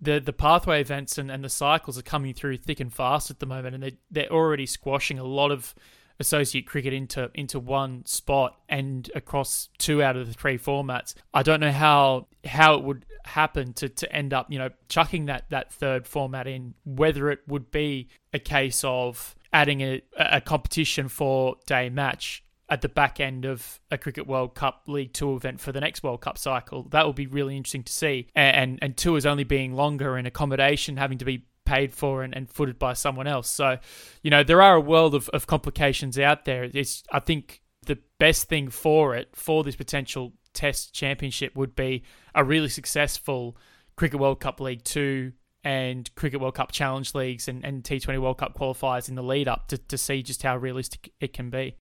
[0.00, 3.38] the the pathway events and, and the cycles are coming through thick and fast at
[3.38, 5.74] the moment and they they're already squashing a lot of
[6.20, 11.14] associate cricket into into one spot and across two out of the three formats.
[11.32, 15.26] I don't know how how it would happen to, to end up, you know, chucking
[15.26, 20.40] that that third format in, whether it would be a case of adding a, a
[20.42, 25.36] competition for day match at the back end of a Cricket World Cup League Two
[25.36, 26.88] event for the next World Cup cycle.
[26.90, 28.28] That will be really interesting to see.
[28.34, 32.34] And, and, and tours only being longer and accommodation having to be paid for and,
[32.34, 33.48] and footed by someone else.
[33.48, 33.78] So,
[34.22, 36.64] you know, there are a world of, of complications out there.
[36.64, 42.02] It's I think the best thing for it, for this potential test championship would be
[42.34, 43.56] a really successful
[43.96, 45.32] Cricket World Cup League Two
[45.64, 49.48] and Cricket World Cup Challenge Leagues and, and T20 World Cup qualifiers in the lead
[49.48, 51.76] up to, to see just how realistic it can be.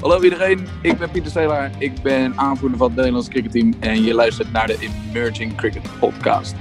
[0.00, 1.70] Hallo iedereen, ik ben Pieter Seelaar.
[1.78, 4.78] Ik ben aanvoerder van het Nederlands cricketteam en je luistert naar de
[5.10, 6.54] Emerging Cricket Podcast.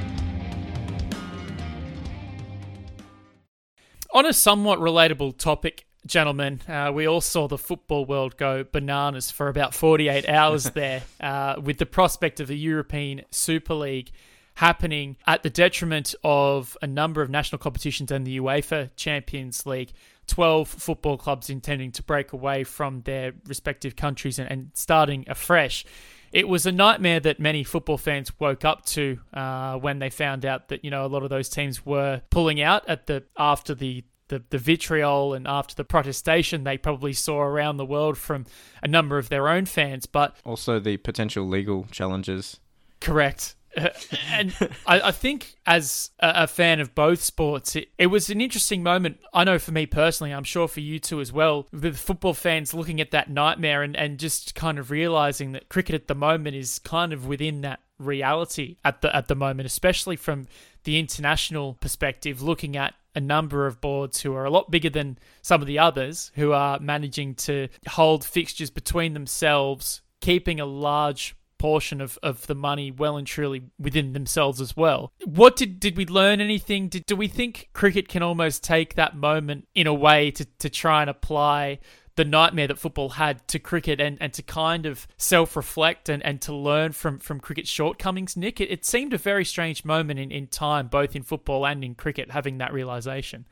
[4.08, 9.32] On a somewhat relatable topic, gentlemen, uh, we all saw the football world go bananas
[9.32, 14.12] for about 48 hours there uh, with the prospect of the European Super League
[14.56, 19.92] happening at the detriment of a number of national competitions and the UEFA Champions League.
[20.28, 25.86] 12 football clubs intending to break away from their respective countries and, and starting afresh.
[26.32, 30.46] It was a nightmare that many football fans woke up to uh, when they found
[30.46, 33.76] out that you know a lot of those teams were pulling out at the after
[33.76, 38.46] the the, the vitriol and after the protestation they probably saw around the world from
[38.82, 42.60] a number of their own fans, but also the potential legal challenges.
[43.00, 43.56] Correct.
[43.78, 43.90] Uh,
[44.30, 44.56] and
[44.88, 48.82] I, I, think as a, a, fan of both sports, it, it, was an interesting
[48.84, 49.20] moment.
[49.34, 52.74] I know for me personally, I'm sure for you too as well, the football fans
[52.74, 56.56] looking at that nightmare and, and just kind of realizing that cricket at the moment
[56.56, 60.48] is kind of within that reality at the at the moment, especially from
[60.84, 65.18] the international perspective, looking at a number of boards who are a lot bigger than
[65.42, 71.36] some of the others who are managing to hold fixtures between themselves, keeping a large
[71.58, 75.12] portion of, of the money well and truly within themselves as well.
[75.24, 76.90] What did did we learn anything?
[76.90, 80.70] Did, do we think cricket can almost take that moment in a way to, to
[80.70, 81.80] try and apply
[82.16, 86.24] the nightmare that football had to cricket and, and to kind of self reflect and,
[86.26, 88.62] and to learn from, from cricket's shortcomings, Nick.
[88.62, 91.96] It, it seemed a very strange moment in, in time, both in football and in
[91.96, 93.46] cricket, having that realization.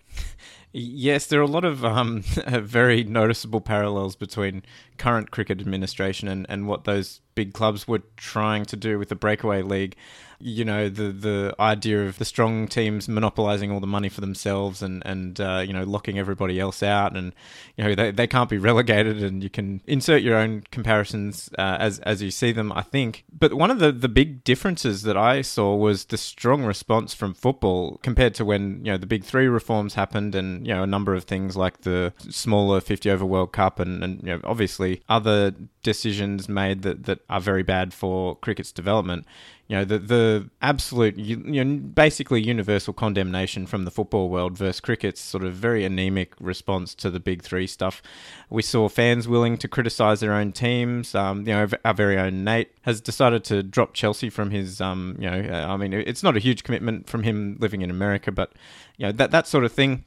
[0.72, 4.64] Yes, there are a lot of um, very noticeable parallels between
[4.98, 9.16] current cricket administration and, and what those big clubs were trying to do with the
[9.16, 9.96] breakaway league
[10.44, 14.82] you know the the idea of the strong teams monopolizing all the money for themselves
[14.82, 17.34] and and uh, you know locking everybody else out and
[17.78, 21.78] you know they, they can't be relegated and you can insert your own comparisons uh,
[21.80, 23.24] as as you see them I think.
[23.32, 27.34] But one of the the big differences that I saw was the strong response from
[27.34, 30.88] football compared to when you know the big three reforms happened and you know a
[30.88, 35.02] number of things like the smaller 50 over World Cup and and you know obviously
[35.08, 35.54] other
[35.84, 39.26] decisions made that that are very bad for cricket's development
[39.68, 44.82] you know the the absolute you know basically universal condemnation from the football world versus
[44.82, 48.02] cricket's sort of very anemic response to the big three stuff.
[48.50, 51.16] We saw fans willing to criticise their own teams.
[51.16, 54.82] Um, you know, our very own Nate has decided to drop Chelsea from his.
[54.82, 58.32] Um, you know, I mean, it's not a huge commitment from him living in America,
[58.32, 58.52] but
[58.98, 60.04] you know that that sort of thing.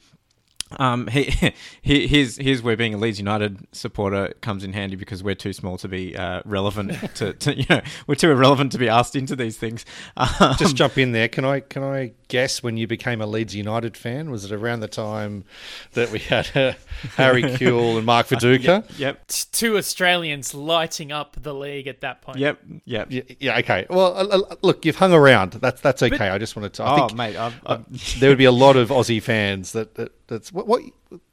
[0.79, 1.23] Um, he,
[1.83, 5.53] he, here's, here's where being a Leeds United supporter comes in handy because we're too
[5.53, 9.17] small to be uh, relevant to, to, you know, we're too irrelevant to be asked
[9.17, 9.85] into these things.
[10.17, 11.29] Um, Just jump in there.
[11.29, 14.31] Can I, can I guess when you became a Leeds United fan?
[14.31, 15.45] Was it around the time
[15.93, 16.73] that we had uh,
[17.17, 18.63] Harry Kewell and Mark Viduka?
[18.65, 19.27] yep, yep.
[19.29, 22.39] Two Australians lighting up the league at that point.
[22.39, 23.09] Yep, yep.
[23.11, 23.87] Yeah, yeah okay.
[23.89, 25.53] Well, uh, uh, look, you've hung around.
[25.53, 26.17] That's that's okay.
[26.17, 26.85] But, I just wanted to.
[26.85, 28.21] I oh, think, mate, I've, I've...
[28.21, 30.83] there would be a lot of Aussie fans that, that that's what, what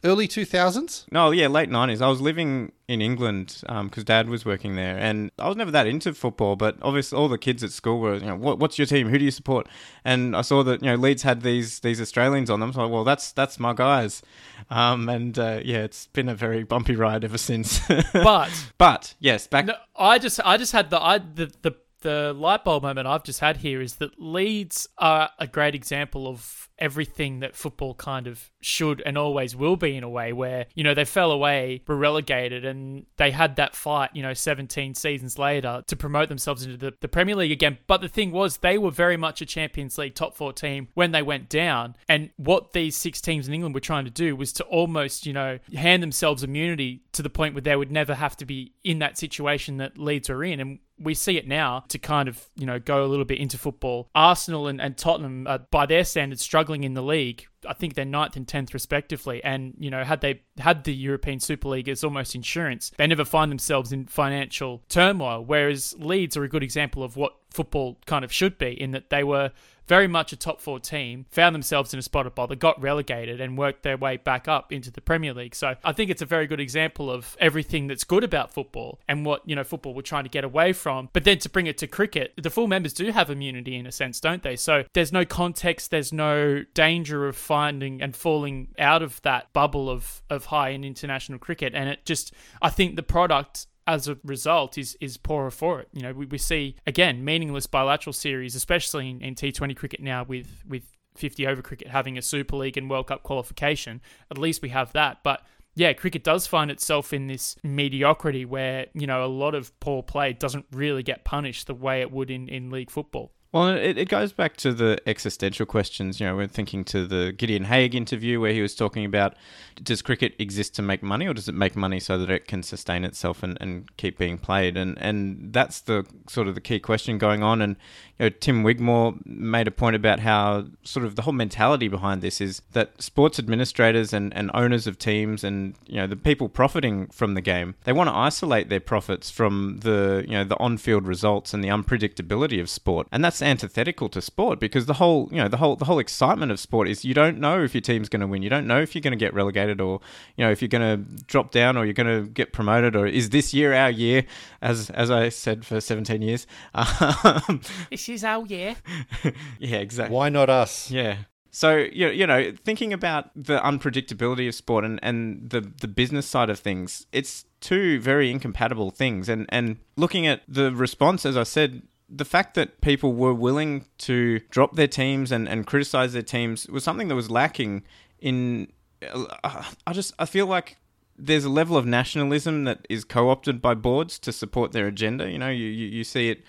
[0.03, 1.06] early 2000s?
[1.12, 2.01] No, yeah, late 90s.
[2.01, 5.71] I was living in England because um, Dad was working there, and I was never
[5.71, 6.56] that into football.
[6.56, 9.10] But obviously, all the kids at school were, you know, what, what's your team?
[9.10, 9.67] Who do you support?
[10.06, 12.86] And I saw that you know Leeds had these these Australians on them, so I,
[12.86, 14.21] well, that's that's my guys.
[14.69, 17.82] Um, and uh, yeah, it's been a very bumpy ride ever since.
[18.13, 19.65] but but yes, back.
[19.65, 23.24] No, I just I just had the I the the the light bulb moment I've
[23.24, 28.28] just had here is that Leeds are a great example of everything that football kind
[28.28, 31.82] of should and always will be in a way where, you know, they fell away,
[31.88, 36.63] were relegated, and they had that fight, you know, 17 seasons later to promote themselves
[36.63, 37.78] into the, the Premier League again.
[37.88, 41.12] But the thing was, they were very much a Champions League top four team when
[41.12, 41.96] they went down.
[42.10, 45.34] And what these six teams in England were trying to do was to almost, you
[45.34, 49.00] know, hand themselves immunity to the point where they would never have to be in
[49.00, 50.60] that situation that Leeds are in.
[50.60, 53.58] And we see it now to kind of, you know, go a little bit into
[53.58, 54.10] football.
[54.16, 57.48] Arsenal and, and Tottenham, are, by their standards, struggling in the league.
[57.68, 59.44] I think they're ninth and tenth respectively.
[59.44, 63.26] And, you know, had they had the European Super League as almost insurance, they never
[63.26, 65.44] find themselves in financial turmoil.
[65.46, 69.10] Whereas Leeds are a good example of what football kind of should be in that
[69.10, 69.52] they were
[69.88, 73.41] very much a top four team, found themselves in a spot of bother, got relegated,
[73.41, 75.56] and worked their way back up into the Premier League.
[75.56, 79.26] So I think it's a very good example of everything that's good about football and
[79.26, 81.10] what, you know, football we're trying to get away from.
[81.13, 83.91] But then to bring it to cricket, the full members do have immunity in a
[83.91, 84.56] sense, don't they?
[84.56, 89.89] So there's no context, there's no danger of finding and falling out of that bubble
[89.89, 91.74] of, of high in international cricket.
[91.76, 95.89] And it just, I think the product as a result is is poorer for it.
[95.93, 100.24] You know, we, we see again meaningless bilateral series, especially in, in T20 cricket now
[100.24, 100.84] with with
[101.15, 104.02] 50 over cricket having a Super League and World Cup qualification.
[104.32, 105.41] At least we have that, but.
[105.76, 110.04] Yeah, cricket does find itself in this mediocrity where, you know, a lot of poor
[110.04, 113.32] play doesn't really get punished the way it would in, in league football.
[113.54, 116.20] Well, it, it goes back to the existential questions.
[116.20, 119.36] You know, we're thinking to the Gideon Haigh interview where he was talking about
[119.84, 122.63] does cricket exist to make money or does it make money so that it can
[122.63, 124.76] sustain itself and, and keep being played?
[124.76, 127.62] And and that's the sort of the key question going on.
[127.62, 127.76] And
[128.18, 132.24] you know, Tim Wigmore made a point about how sort of the whole mentality behind
[132.24, 136.50] this is that sports administrators and, and owners of teams and you know the people
[136.50, 140.58] profiting from the game they want to isolate their profits from the you know the
[140.58, 143.08] on-field results and the unpredictability of sport.
[143.12, 146.51] And that's antithetical to sport because the whole you know the whole the whole excitement
[146.51, 148.82] of sport is you don't know if your team's going to win, you don't know
[148.82, 149.99] if you're going to get relegated or
[150.36, 153.06] you know if you're going to drop down or you're going to get promoted or
[153.06, 154.25] is this year our year?
[154.62, 158.75] As as I said for 17 years, um, this is our year.
[159.60, 160.15] yeah, exactly.
[160.15, 160.89] Why not us?
[160.89, 161.17] Yeah.
[161.56, 166.25] So you you know, thinking about the unpredictability of sport and, and the the business
[166.25, 169.29] side of things, it's two very incompatible things.
[169.29, 173.86] And and looking at the response, as I said, the fact that people were willing
[173.98, 177.84] to drop their teams and, and criticize their teams was something that was lacking
[178.20, 178.68] in
[179.12, 180.78] uh, I just I feel like
[181.18, 185.30] there's a level of nationalism that is co-opted by boards to support their agenda.
[185.30, 186.44] You know you, you, you see it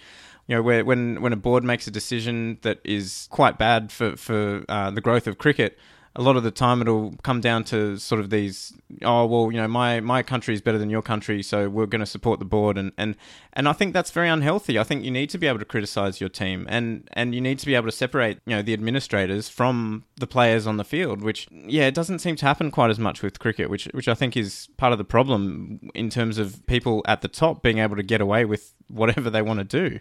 [0.47, 4.17] you know where when when a board makes a decision that is quite bad for
[4.17, 5.79] for uh, the growth of cricket
[6.17, 8.73] a lot of the time it'll come down to sort of these
[9.03, 12.01] oh well you know my my country is better than your country so we're going
[12.01, 13.17] to support the board and and
[13.53, 14.79] and I think that's very unhealthy.
[14.79, 17.59] I think you need to be able to criticize your team and and you need
[17.61, 21.23] to be able to separate you know the administrators from the players on the field,
[21.23, 24.15] which yeah it doesn't seem to happen quite as much with cricket, which which I
[24.15, 27.97] think is part of the problem in terms of people at the top being able
[27.97, 30.01] to get away with whatever they want to do.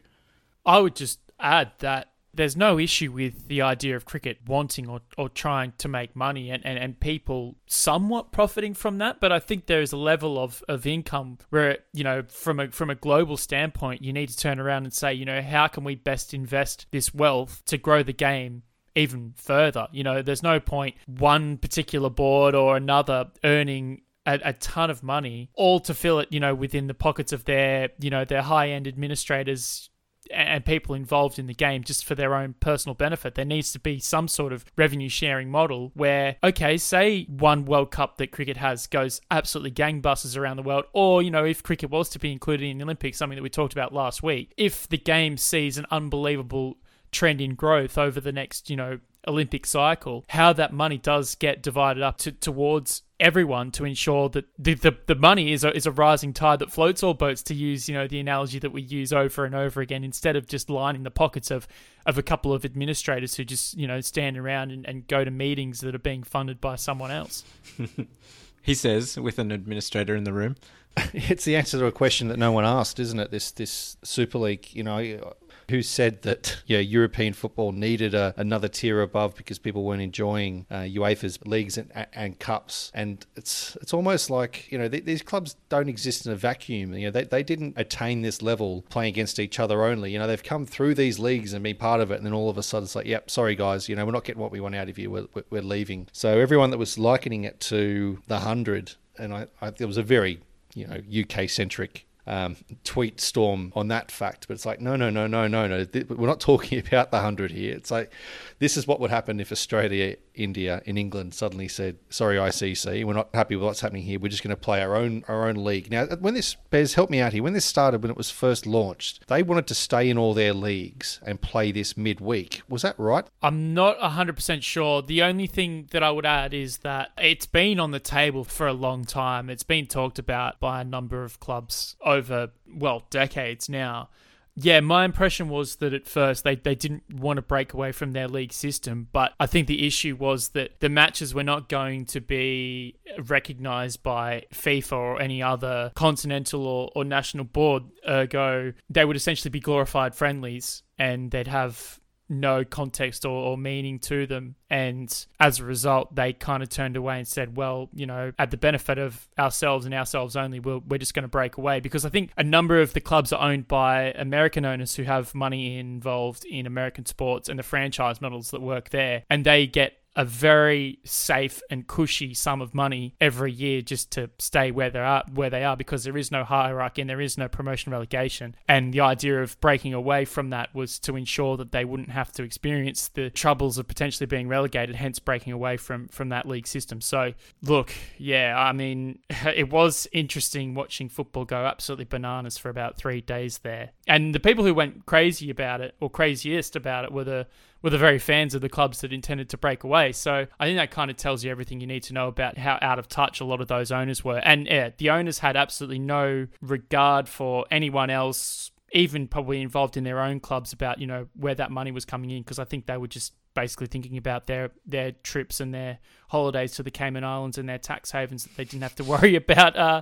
[0.65, 5.02] I would just add that there's no issue with the idea of cricket wanting or,
[5.17, 9.19] or trying to make money and, and, and people somewhat profiting from that.
[9.19, 12.72] But I think there is a level of, of income where, you know, from a
[12.72, 15.84] from a global standpoint, you need to turn around and say, you know, how can
[15.84, 18.63] we best invest this wealth to grow the game
[18.96, 19.88] even further?
[19.91, 25.04] You know, there's no point one particular board or another earning a, a, ton of
[25.04, 28.41] money, all to fill it, you know, within the pockets of their, you know, their
[28.41, 29.89] high end administrators,
[30.32, 33.36] and people involved in the game just for their own personal benefit.
[33.36, 37.92] There needs to be some sort of revenue sharing model where, okay, say one World
[37.92, 41.90] Cup that cricket has goes absolutely gangbusters around the world, or, you know, if cricket
[41.90, 44.88] was to be included in the Olympics, something that we talked about last week, if
[44.90, 46.78] the game sees an unbelievable
[47.12, 51.64] trend in growth over the next, you know, Olympic cycle, how that money does get
[51.64, 55.86] divided up to, towards everyone to ensure that the, the, the money is a, is
[55.86, 58.82] a rising tide that floats all boats to use you know the analogy that we
[58.82, 61.67] use over and over again instead of just lining the pockets of
[62.06, 65.32] of a couple of administrators who just you know stand around and, and go to
[65.32, 67.43] meetings that are being funded by someone else
[68.62, 70.56] he says with an administrator in the room
[71.13, 73.32] it's the answer to a question that no one asked, isn't it?
[73.32, 75.34] This this Super League, you know,
[75.69, 80.65] who said that yeah, European football needed a, another tier above because people weren't enjoying
[80.69, 82.91] uh, UEFA's leagues and, and, cups.
[82.93, 86.93] And it's it's almost like you know th- these clubs don't exist in a vacuum.
[86.93, 90.12] You know they, they didn't attain this level playing against each other only.
[90.12, 92.49] You know they've come through these leagues and been part of it, and then all
[92.49, 94.60] of a sudden it's like, yep, sorry guys, you know we're not getting what we
[94.60, 95.12] want out of you.
[95.12, 96.08] We're, we're leaving.
[96.12, 100.04] So everyone that was likening it to the hundred, and I, I it was a
[100.04, 100.39] very
[100.73, 104.48] you know UK centric um, tweet storm on that fact.
[104.48, 105.86] But it's like, no, no, no, no, no, no.
[106.10, 107.76] We're not talking about the 100 here.
[107.76, 108.12] It's like,
[108.60, 113.13] this is what would happen if Australia, India, in England suddenly said, sorry, ICC, we're
[113.13, 114.19] not happy with what's happening here.
[114.19, 115.91] We're just going to play our own our own league.
[115.91, 117.43] Now, uh, when this, Bes, help me out here.
[117.43, 120.54] When this started, when it was first launched, they wanted to stay in all their
[120.54, 122.62] leagues and play this midweek.
[122.67, 123.26] Was that right?
[123.41, 125.02] I'm not 100% sure.
[125.02, 128.67] The only thing that I would add is that it's been on the table for
[128.67, 129.50] a long time.
[129.50, 134.10] It's been talked about by a number of clubs over, well, decades now.
[134.56, 138.12] Yeah, my impression was that at first they, they didn't want to break away from
[138.12, 142.06] their league system, but I think the issue was that the matches were not going
[142.08, 147.84] to be recognized by FIFA or any other continental or, or national board.
[148.08, 152.00] Ergo, they would essentially be glorified friendlies and they'd have
[152.34, 154.56] no context or, or, meaning to them.
[154.69, 158.52] And as a result, they kind of turned away and said, well, you know, at
[158.52, 161.80] the benefit of ourselves and ourselves only, we're, we're just going to break away.
[161.80, 165.34] Because I think a number of the clubs are owned by American owners who have
[165.34, 169.24] money involved in American sports and the franchise models that work there.
[169.30, 174.30] And they get a very safe and cushy sum of money every year just to
[174.38, 177.38] stay where they are where they are because there is no hierarchy and there is
[177.38, 178.56] no promotion relegation.
[178.67, 182.32] And the idea of breaking away from that was to ensure that they wouldn't have
[182.34, 186.67] to experience the troubles of potentially being relegated hence breaking away from from that league
[186.67, 187.02] system.
[187.02, 189.19] So look yeah i mean
[189.56, 193.91] it was interesting watching football go absolutely bananas for about 3 days there.
[194.08, 197.47] And the people who went crazy about it or craziest about it were the
[197.84, 200.13] were the very fans of the clubs that intended to break away.
[200.13, 202.80] So I think that kind of tells you everything you need to know about how
[202.82, 204.38] out of touch a lot of those owners were.
[204.38, 210.06] And yeah, the owners had absolutely no regard for anyone else, even probably involved in
[210.06, 212.86] their own clubs about, you know, where that money was coming in because I think
[212.86, 217.24] they were just basically thinking about their their trips and their holidays to the Cayman
[217.24, 220.02] Islands and their tax havens that they didn't have to worry about uh,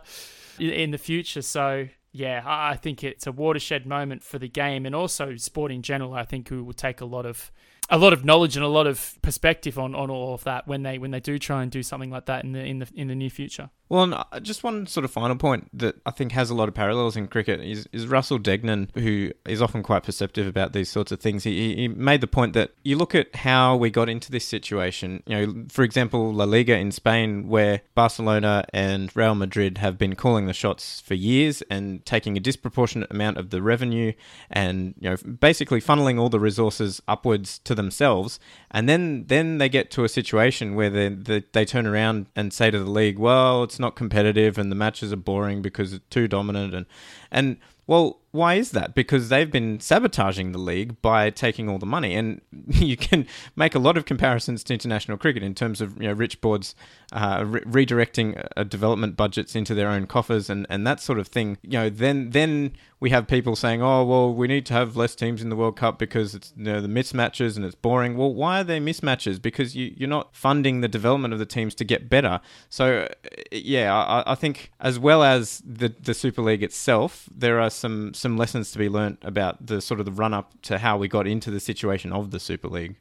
[0.59, 1.41] in the future.
[1.41, 5.81] So yeah, I think it's a watershed moment for the game and also sport in
[5.81, 6.13] general.
[6.13, 7.51] I think we will take a lot of
[7.91, 10.81] a lot of knowledge and a lot of perspective on, on all of that when
[10.81, 13.07] they when they do try and do something like that in the in the in
[13.09, 13.69] the near future.
[13.91, 16.73] Well, uh, just one sort of final point that I think has a lot of
[16.73, 21.11] parallels in cricket is, is Russell Degnan, who is often quite perceptive about these sorts
[21.11, 21.43] of things.
[21.43, 25.23] He, he made the point that you look at how we got into this situation.
[25.27, 30.15] You know, for example, La Liga in Spain, where Barcelona and Real Madrid have been
[30.15, 34.13] calling the shots for years and taking a disproportionate amount of the revenue,
[34.49, 38.39] and you know, basically funneling all the resources upwards to themselves.
[38.73, 42.53] And then then they get to a situation where they they, they turn around and
[42.53, 46.05] say to the league, "Well, it's not competitive and the matches are boring because it's
[46.09, 46.85] too dominant and
[47.31, 48.95] and Well, why is that?
[48.95, 53.75] Because they've been sabotaging the league by taking all the money, and you can make
[53.75, 56.73] a lot of comparisons to international cricket in terms of you know rich boards
[57.11, 61.27] uh, re- redirecting uh, development budgets into their own coffers and, and that sort of
[61.27, 61.57] thing.
[61.61, 65.15] You know, then then we have people saying, "Oh, well, we need to have less
[65.15, 68.33] teams in the World Cup because it's you know, the mismatches and it's boring." Well,
[68.33, 69.41] why are they mismatches?
[69.41, 72.39] Because you you're not funding the development of the teams to get better.
[72.69, 77.59] So, uh, yeah, I, I think as well as the the Super League itself, there
[77.59, 80.77] are some some lessons to be learnt about the sort of the run up to
[80.77, 82.95] how we got into the situation of the Super League.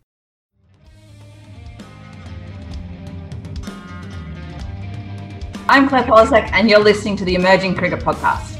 [5.72, 8.59] I'm Claire Polosak, and you're listening to the Emerging Cricket Podcast.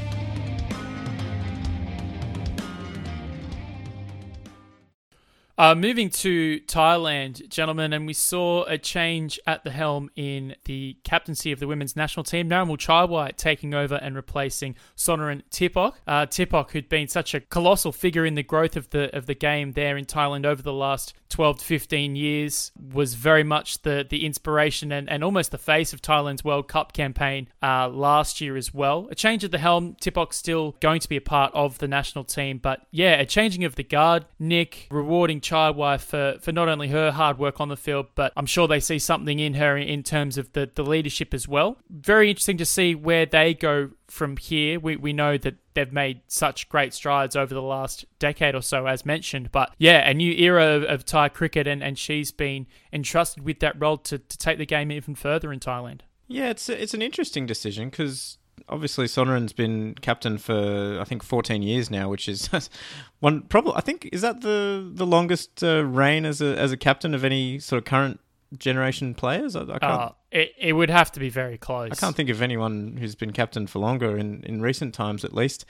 [5.57, 10.97] Uh, moving to Thailand, gentlemen, and we saw a change at the helm in the
[11.03, 12.49] captaincy of the women's national team.
[12.49, 15.93] Naruemol Chaiwai taking over and replacing Sornnarin Tippoch.
[16.07, 19.35] Uh, Tippoch, who'd been such a colossal figure in the growth of the of the
[19.35, 24.05] game there in Thailand over the last 12 to 15 years, was very much the
[24.09, 28.55] the inspiration and, and almost the face of Thailand's World Cup campaign uh, last year
[28.55, 29.07] as well.
[29.11, 32.23] A change at the helm, Tippoch still going to be a part of the national
[32.23, 34.25] team, but yeah, a changing of the guard.
[34.39, 38.45] Nick rewarding Chaiwai for, for not only her hard work on the field, but I'm
[38.45, 41.77] sure they see something in her in terms of the, the leadership as well.
[41.89, 44.79] Very interesting to see where they go from here.
[44.79, 48.85] We, we know that they've made such great strides over the last decade or so,
[48.85, 49.51] as mentioned.
[49.51, 53.59] But yeah, a new era of, of Thai cricket, and, and she's been entrusted with
[53.59, 56.01] that role to, to take the game even further in Thailand.
[56.27, 58.37] Yeah, it's it's an interesting decision because
[58.71, 62.49] obviously Sornnarin's been captain for I think 14 years now, which is
[63.19, 66.77] one probably I think is that the the longest uh, reign as a as a
[66.77, 68.19] captain of any sort of current
[68.57, 69.55] generation players.
[69.55, 69.83] I, I can't.
[69.83, 71.91] Uh, it, it would have to be very close.
[71.91, 75.33] I can't think of anyone who's been captain for longer in, in recent times, at
[75.33, 75.65] least.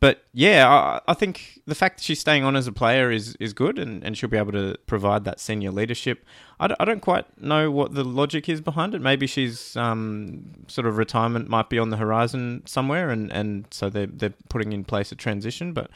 [0.00, 3.36] But yeah, I, I think the fact that she's staying on as a player is,
[3.40, 6.26] is good and, and she'll be able to provide that senior leadership.
[6.60, 9.00] I don't, I don't quite know what the logic is behind it.
[9.00, 13.88] Maybe she's um, sort of retirement might be on the horizon somewhere and, and so
[13.88, 15.88] they're, they're putting in place a transition, but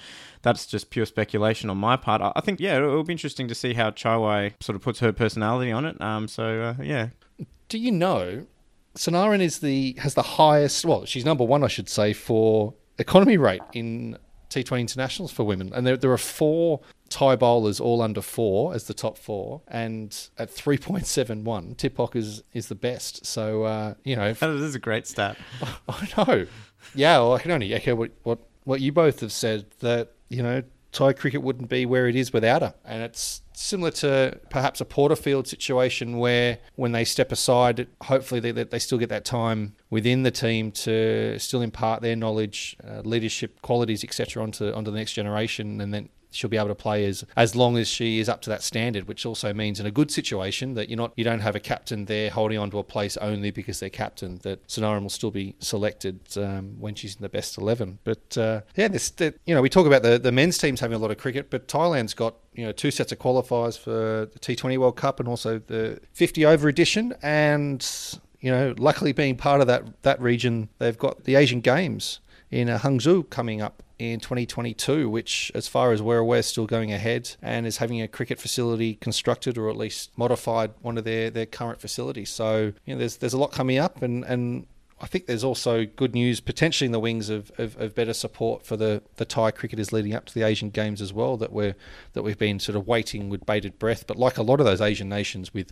[0.43, 2.23] that's just pure speculation on my part.
[2.23, 5.13] I, I think, yeah, it'll be interesting to see how Chaiwai sort of puts her
[5.13, 6.01] personality on it.
[6.01, 7.09] Um, so, uh, yeah.
[7.69, 8.47] Do you know
[8.97, 13.37] Sornnarin is the has the highest well, she's number one I should say for economy
[13.37, 14.19] rate in
[14.51, 15.73] T20 internationals for women.
[15.75, 20.29] And there, there are four Thai bowlers all under four as the top four, and
[20.39, 23.27] at 3.71, Tippoch is, is the best.
[23.27, 24.33] So, uh, you know.
[24.33, 25.37] this is a great stat.
[25.89, 26.47] I know.
[26.95, 30.43] Yeah, well, I can only echo what, what, what you both have said that, you
[30.43, 30.63] know,
[30.93, 32.75] Thai cricket wouldn't be where it is without her.
[32.85, 38.53] And it's similar to perhaps a Porterfield situation where when they step aside, hopefully they,
[38.53, 43.63] they still get that time within the team to still impart their knowledge, uh, leadership
[43.63, 47.25] qualities, etc., onto onto the next generation, and then she'll be able to play as
[47.37, 50.11] as long as she is up to that standard, which also means in a good
[50.11, 53.17] situation that you're not you don't have a captain there holding on to a place
[53.19, 54.39] only because they're captain.
[54.43, 57.99] That Sornnarin will still be selected um, when she's in the best eleven.
[58.05, 60.97] But uh, yeah, this that, you know we talk about the the men's teams having
[60.97, 64.39] a lot of cricket, but Thailand's got you know two sets of qualifiers for the
[64.39, 67.87] T20 World Cup and also the 50 over edition and
[68.41, 72.21] you know, luckily being part of that that region, they've got the Asian Games
[72.51, 76.67] in uh, Hangzhou coming up in 2022, which, as far as we're aware, is still
[76.67, 81.05] going ahead and is having a cricket facility constructed or at least modified one of
[81.05, 82.31] their, their current facilities.
[82.31, 84.67] So, you know, there's there's a lot coming up, and, and
[85.01, 88.65] I think there's also good news potentially in the wings of, of, of, better support
[88.65, 91.75] for the, the Thai cricketers leading up to the Asian Games as well that we're
[92.15, 94.07] that we've been sort of waiting with bated breath.
[94.07, 95.71] But like a lot of those Asian nations with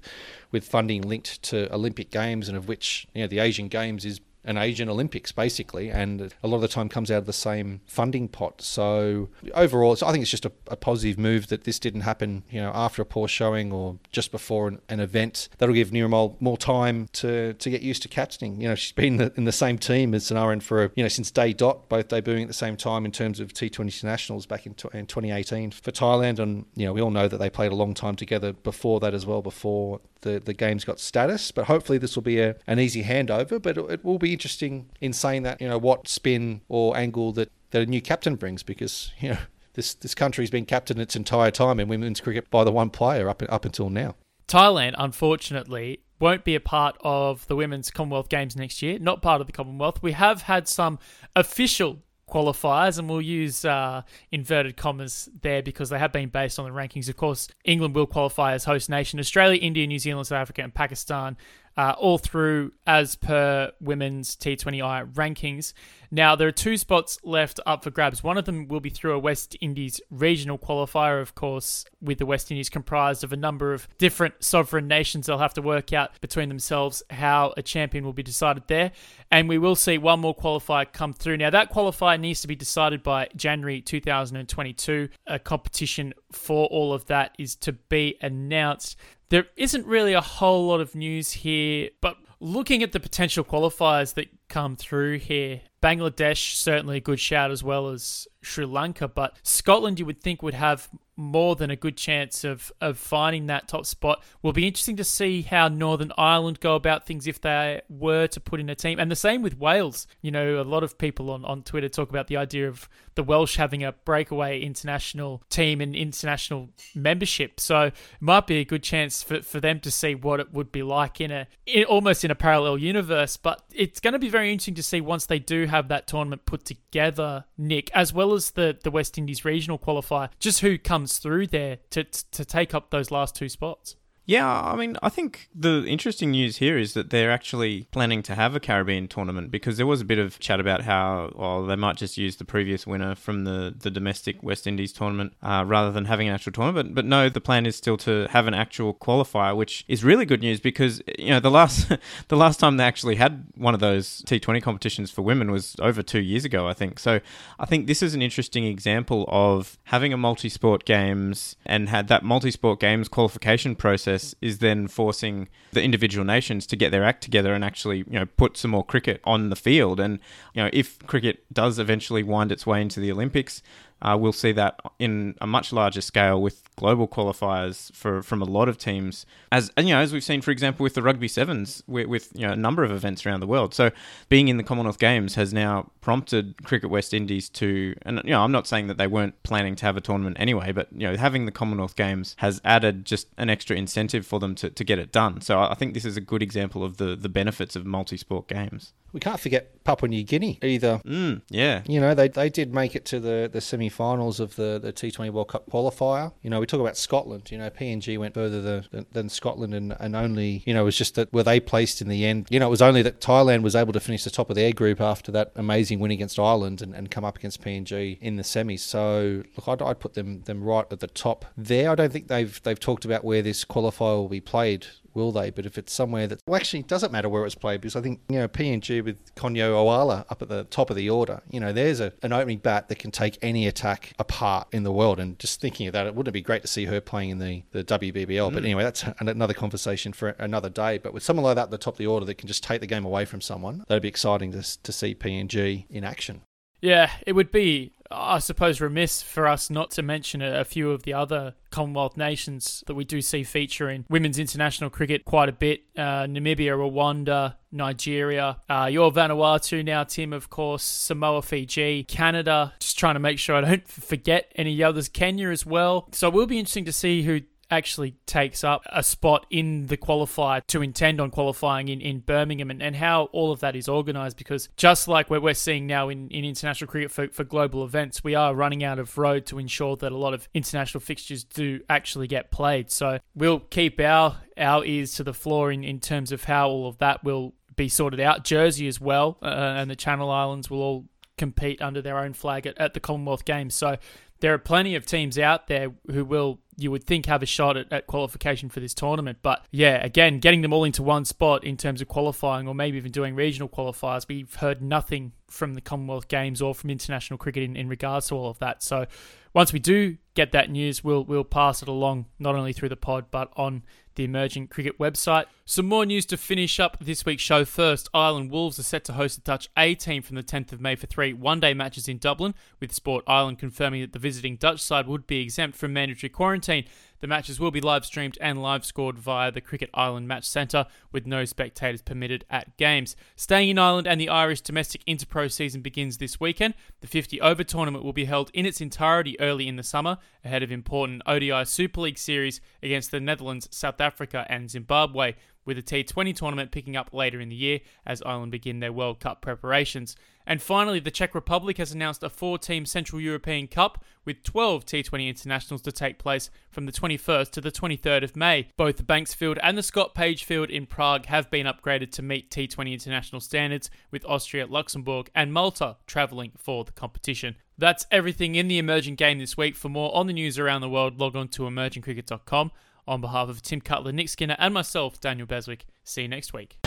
[0.53, 4.21] with funding linked to Olympic Games and of which you know the Asian Games is
[4.45, 7.81] an Asian Olympics basically, and a lot of the time comes out of the same
[7.87, 8.61] funding pot.
[8.61, 12.45] So overall, so I think it's just a, a, positive move that this didn't happen,
[12.51, 15.49] you know, after a poor showing or just before an, an event.
[15.59, 18.61] That'll give Naruemol more time to, to get used to captaining.
[18.61, 21.09] You know, she's been in the, in the same team as Sornnarin for you know
[21.09, 24.67] since day dot, both debuting at the same time in terms of T20 internationals back
[24.67, 27.77] in, in 2018 for Thailand, and you know we all know that they played a
[27.77, 31.53] long time together before that as well, before the, the game's got status.
[31.53, 33.63] But hopefully this will be a, an easy handover.
[33.63, 37.33] But it, it will be interesting in saying that, you know, what spin or angle
[37.33, 39.39] that, that a new captain brings because, you know,
[39.75, 43.29] this, this country's been captained its entire time in women's cricket by the one player
[43.29, 44.17] up, up until now.
[44.47, 48.99] Thailand, unfortunately, won't be a part of the Women's Commonwealth Games next year.
[48.99, 50.03] Not part of the Commonwealth.
[50.03, 50.99] We have had some
[51.35, 56.65] official qualifiers, and we'll use uh, inverted commas there because they have been based on
[56.65, 57.09] the rankings.
[57.09, 59.19] Of course, England will qualify as host nation.
[59.19, 61.37] Australia, India, New Zealand, South Africa, and Pakistan
[61.77, 65.73] uh, all through as per women's T20I rankings.
[66.15, 68.23] Now, there are two spots left up for grabs.
[68.23, 72.27] One of them will be through a West Indies regional qualifier, of course, with the
[72.27, 75.27] West Indies comprised of a number of different sovereign nations.
[75.27, 78.93] They'll have to work out between themselves how a champion will be decided there.
[79.33, 81.39] And we will see one more qualifier come through.
[81.39, 85.09] Now, that qualifier needs to be decided by January 2022.
[85.27, 88.97] A competition for all of that is to be announced.
[89.29, 94.15] There isn't really a whole lot of news here, but looking at the potential qualifiers
[94.15, 99.37] that come through here, Bangladesh certainly a good shout as well as Sri Lanka, but
[99.43, 103.69] Scotland you would think would have more than a good chance of of finding that
[103.69, 104.23] top spot.
[104.43, 108.41] Will be interesting to see how Northern Ireland go about things if they were to
[108.41, 108.99] put in a team.
[108.99, 110.07] And the same with Wales.
[110.23, 113.23] You know, a lot of people on, on Twitter talk about the idea of the
[113.23, 117.61] Welsh having a breakaway international team and international membership.
[117.61, 120.73] So it might be a good chance for, for them to see what it would
[120.73, 123.37] be like in a in, almost in a parallel universe.
[123.37, 126.47] But it's going to be very interesting to see once they do have that tournament
[126.47, 131.19] put together, Nick, as well as the, the West Indies regional qualifier, just who comes
[131.19, 133.97] through there to, to take up those last two spots.
[134.27, 138.35] Yeah, I mean, I think the interesting news here is that they're actually planning to
[138.35, 141.77] have a Caribbean tournament because there was a bit of chat about how, well, they
[141.77, 145.93] might just use the previous winner from the, the domestic West Indies tournament uh, rather
[145.93, 146.95] than having an actual tournament.
[146.95, 150.25] But, but no, the plan is still to have an actual qualifier, which is really
[150.25, 151.93] good news because you know the last
[152.29, 156.03] the last time they actually had one of those T20 competitions for women was over
[156.03, 156.99] two years ago, I think.
[156.99, 157.21] So
[157.59, 162.25] I think this is an interesting example of having a multi-sport games and had that
[162.25, 167.55] multi-sport games qualification process is then forcing the individual nations to get their act together
[167.55, 170.01] and actually, you know, put some more cricket on the field.
[170.01, 170.19] And,
[170.55, 173.63] you know, if cricket does eventually wind its way into the Olympics,
[174.05, 178.45] uh, we'll see that in a much larger scale with global qualifiers for from a
[178.45, 179.25] lot of teams.
[179.51, 182.47] As you know, as we've seen, for example, with the rugby sevens, with, with, you
[182.47, 183.75] know a number of events around the world.
[183.75, 183.91] So,
[184.29, 188.43] being in the Commonwealth Games has now prompted Cricket West Indies to, and you know,
[188.43, 191.17] I'm not saying that they weren't planning to have a tournament anyway, but you know,
[191.17, 194.99] having the Commonwealth Games has added just an extra incentive for them to, to get
[194.99, 195.41] it done.
[195.41, 198.93] So, I think this is a good example of the the benefits of multi-sport games.
[199.15, 201.01] We can't forget Papua New Guinea either.
[201.07, 201.83] Mm, yeah.
[201.87, 204.93] You know, they, they did make it to the, the semi finals of the, the
[204.93, 206.33] T20 World Cup qualifier.
[206.43, 207.51] You know, we talk about Scotland.
[207.51, 210.85] You know, PNG went further the, than, than Scotland and, and only, you know, it
[210.85, 212.47] was just that were they placed in the end.
[212.51, 214.73] You know, it was only that Thailand was able to finish the top of their
[214.73, 218.43] group after that amazing win against Ireland and, and come up against PNG in the
[218.43, 218.81] semis.
[218.81, 221.91] So, look, I'd, I'd put them, them right at the top there.
[221.91, 225.51] I don't think they've, they've talked about where this qualifier will be played will they?
[225.51, 228.01] But if it's somewhere that well, actually it doesn't matter where it's played because I
[228.01, 231.61] think you know PNG with Konyo Iweala up at the top of the order, you
[231.61, 235.21] know, there's a, an opening bat that can take any attack apart in the world.
[235.21, 237.39] And just thinking of that, it wouldn't it be great to see her playing in
[237.39, 238.51] the the WBBL?
[238.51, 238.55] Mm.
[238.55, 240.99] But anyway, that's another conversation for another day.
[240.99, 242.81] But with someone like that at the top of the order that can just take
[242.81, 246.43] the game away from someone, that'd be exciting to to see PNG in action.
[246.81, 251.03] Yeah, it would be I suppose, remiss for us not to mention a, few of
[251.03, 255.53] the other Commonwealth nations that we do see feature in women's international cricket quite a
[255.53, 255.83] bit.
[255.97, 262.75] Uh, Namibia, Rwanda, Nigeria, uh, your Vanuatu now, Tim, of course, Samoa, Fiji, Canada.
[262.79, 265.09] Just trying to make sure I don't forget any others.
[265.09, 266.09] Kenya as well.
[266.13, 267.41] So it will be interesting to see who
[267.71, 272.71] actually takes up a spot in the qualifier to intend on qualifying in, in Birmingham
[272.71, 276.09] and, and how all of that is organised because just like what we're seeing now
[276.09, 279.59] in, in international cricket for, for global events, we are running out of road to
[279.59, 282.91] ensure that a lot of international fixtures do actually get played.
[282.91, 286.87] So we'll keep our our ears to the floor in, in terms of how all
[286.87, 288.45] of that will be sorted out.
[288.45, 291.05] Jersey as well uh, and the Channel Islands will all
[291.37, 293.75] compete under their own flag at, at the Commonwealth Games.
[293.75, 293.97] So
[294.41, 297.77] there are plenty of teams out there who will you would think have a shot
[297.77, 299.39] at, at, qualification for this tournament.
[299.43, 302.97] But yeah, again, getting them all into one spot in terms of qualifying or maybe
[302.97, 307.63] even doing regional qualifiers, we've heard nothing from the Commonwealth Games or from international cricket
[307.63, 308.83] in, in regards to all of that.
[308.83, 309.07] So
[309.53, 312.97] once we do get that news, we'll we'll pass it along not only through the
[312.97, 313.83] pod but on
[314.17, 315.47] the Emerging Cricket website.
[315.65, 318.09] Some more news to finish up this week's show first.
[318.15, 320.95] Ireland Wolves are set to host the Dutch A team from the 10th of May
[320.95, 324.81] for three one day matches in Dublin, with Sport Ireland confirming that the visiting Dutch
[324.81, 326.85] side would be exempt from mandatory quarantine.
[327.21, 330.87] The matches will be live streamed and live scored via the Cricket Ireland Match Centre,
[331.11, 333.17] with no spectators permitted at games.
[333.35, 336.75] Staying in Ireland and the Irish domestic Interpro season begins this weekend.
[337.01, 340.63] The 50 over tournament will be held in its entirety early in the summer, ahead
[340.63, 345.35] of important ODI Super League series against the Netherlands, South Africa, and Zimbabwe.
[345.65, 349.21] with the T20 tournament picking up later in the year as Ireland begin their World
[349.21, 350.15] Cup preparations.
[350.47, 354.85] And finally, the Czech Republic has announced a four team Central European Cup with 12
[354.85, 358.69] T20 internationals to take place from the 21st to the 23rd of May.
[358.77, 362.23] Both the Banks Field and the Scott Page Field in Prague have been upgraded to
[362.23, 367.57] meet T20 international standards, with Austria, Luxembourg, and Malta travelling for the competition.
[367.77, 369.75] That's everything in the emerging game this week.
[369.75, 372.71] For more on the news around the world, log on to emergingcricket.com.
[373.07, 376.84] On behalf of Tim Cutler, Nick Skinner, and myself, Daniel Beswick, see you next week.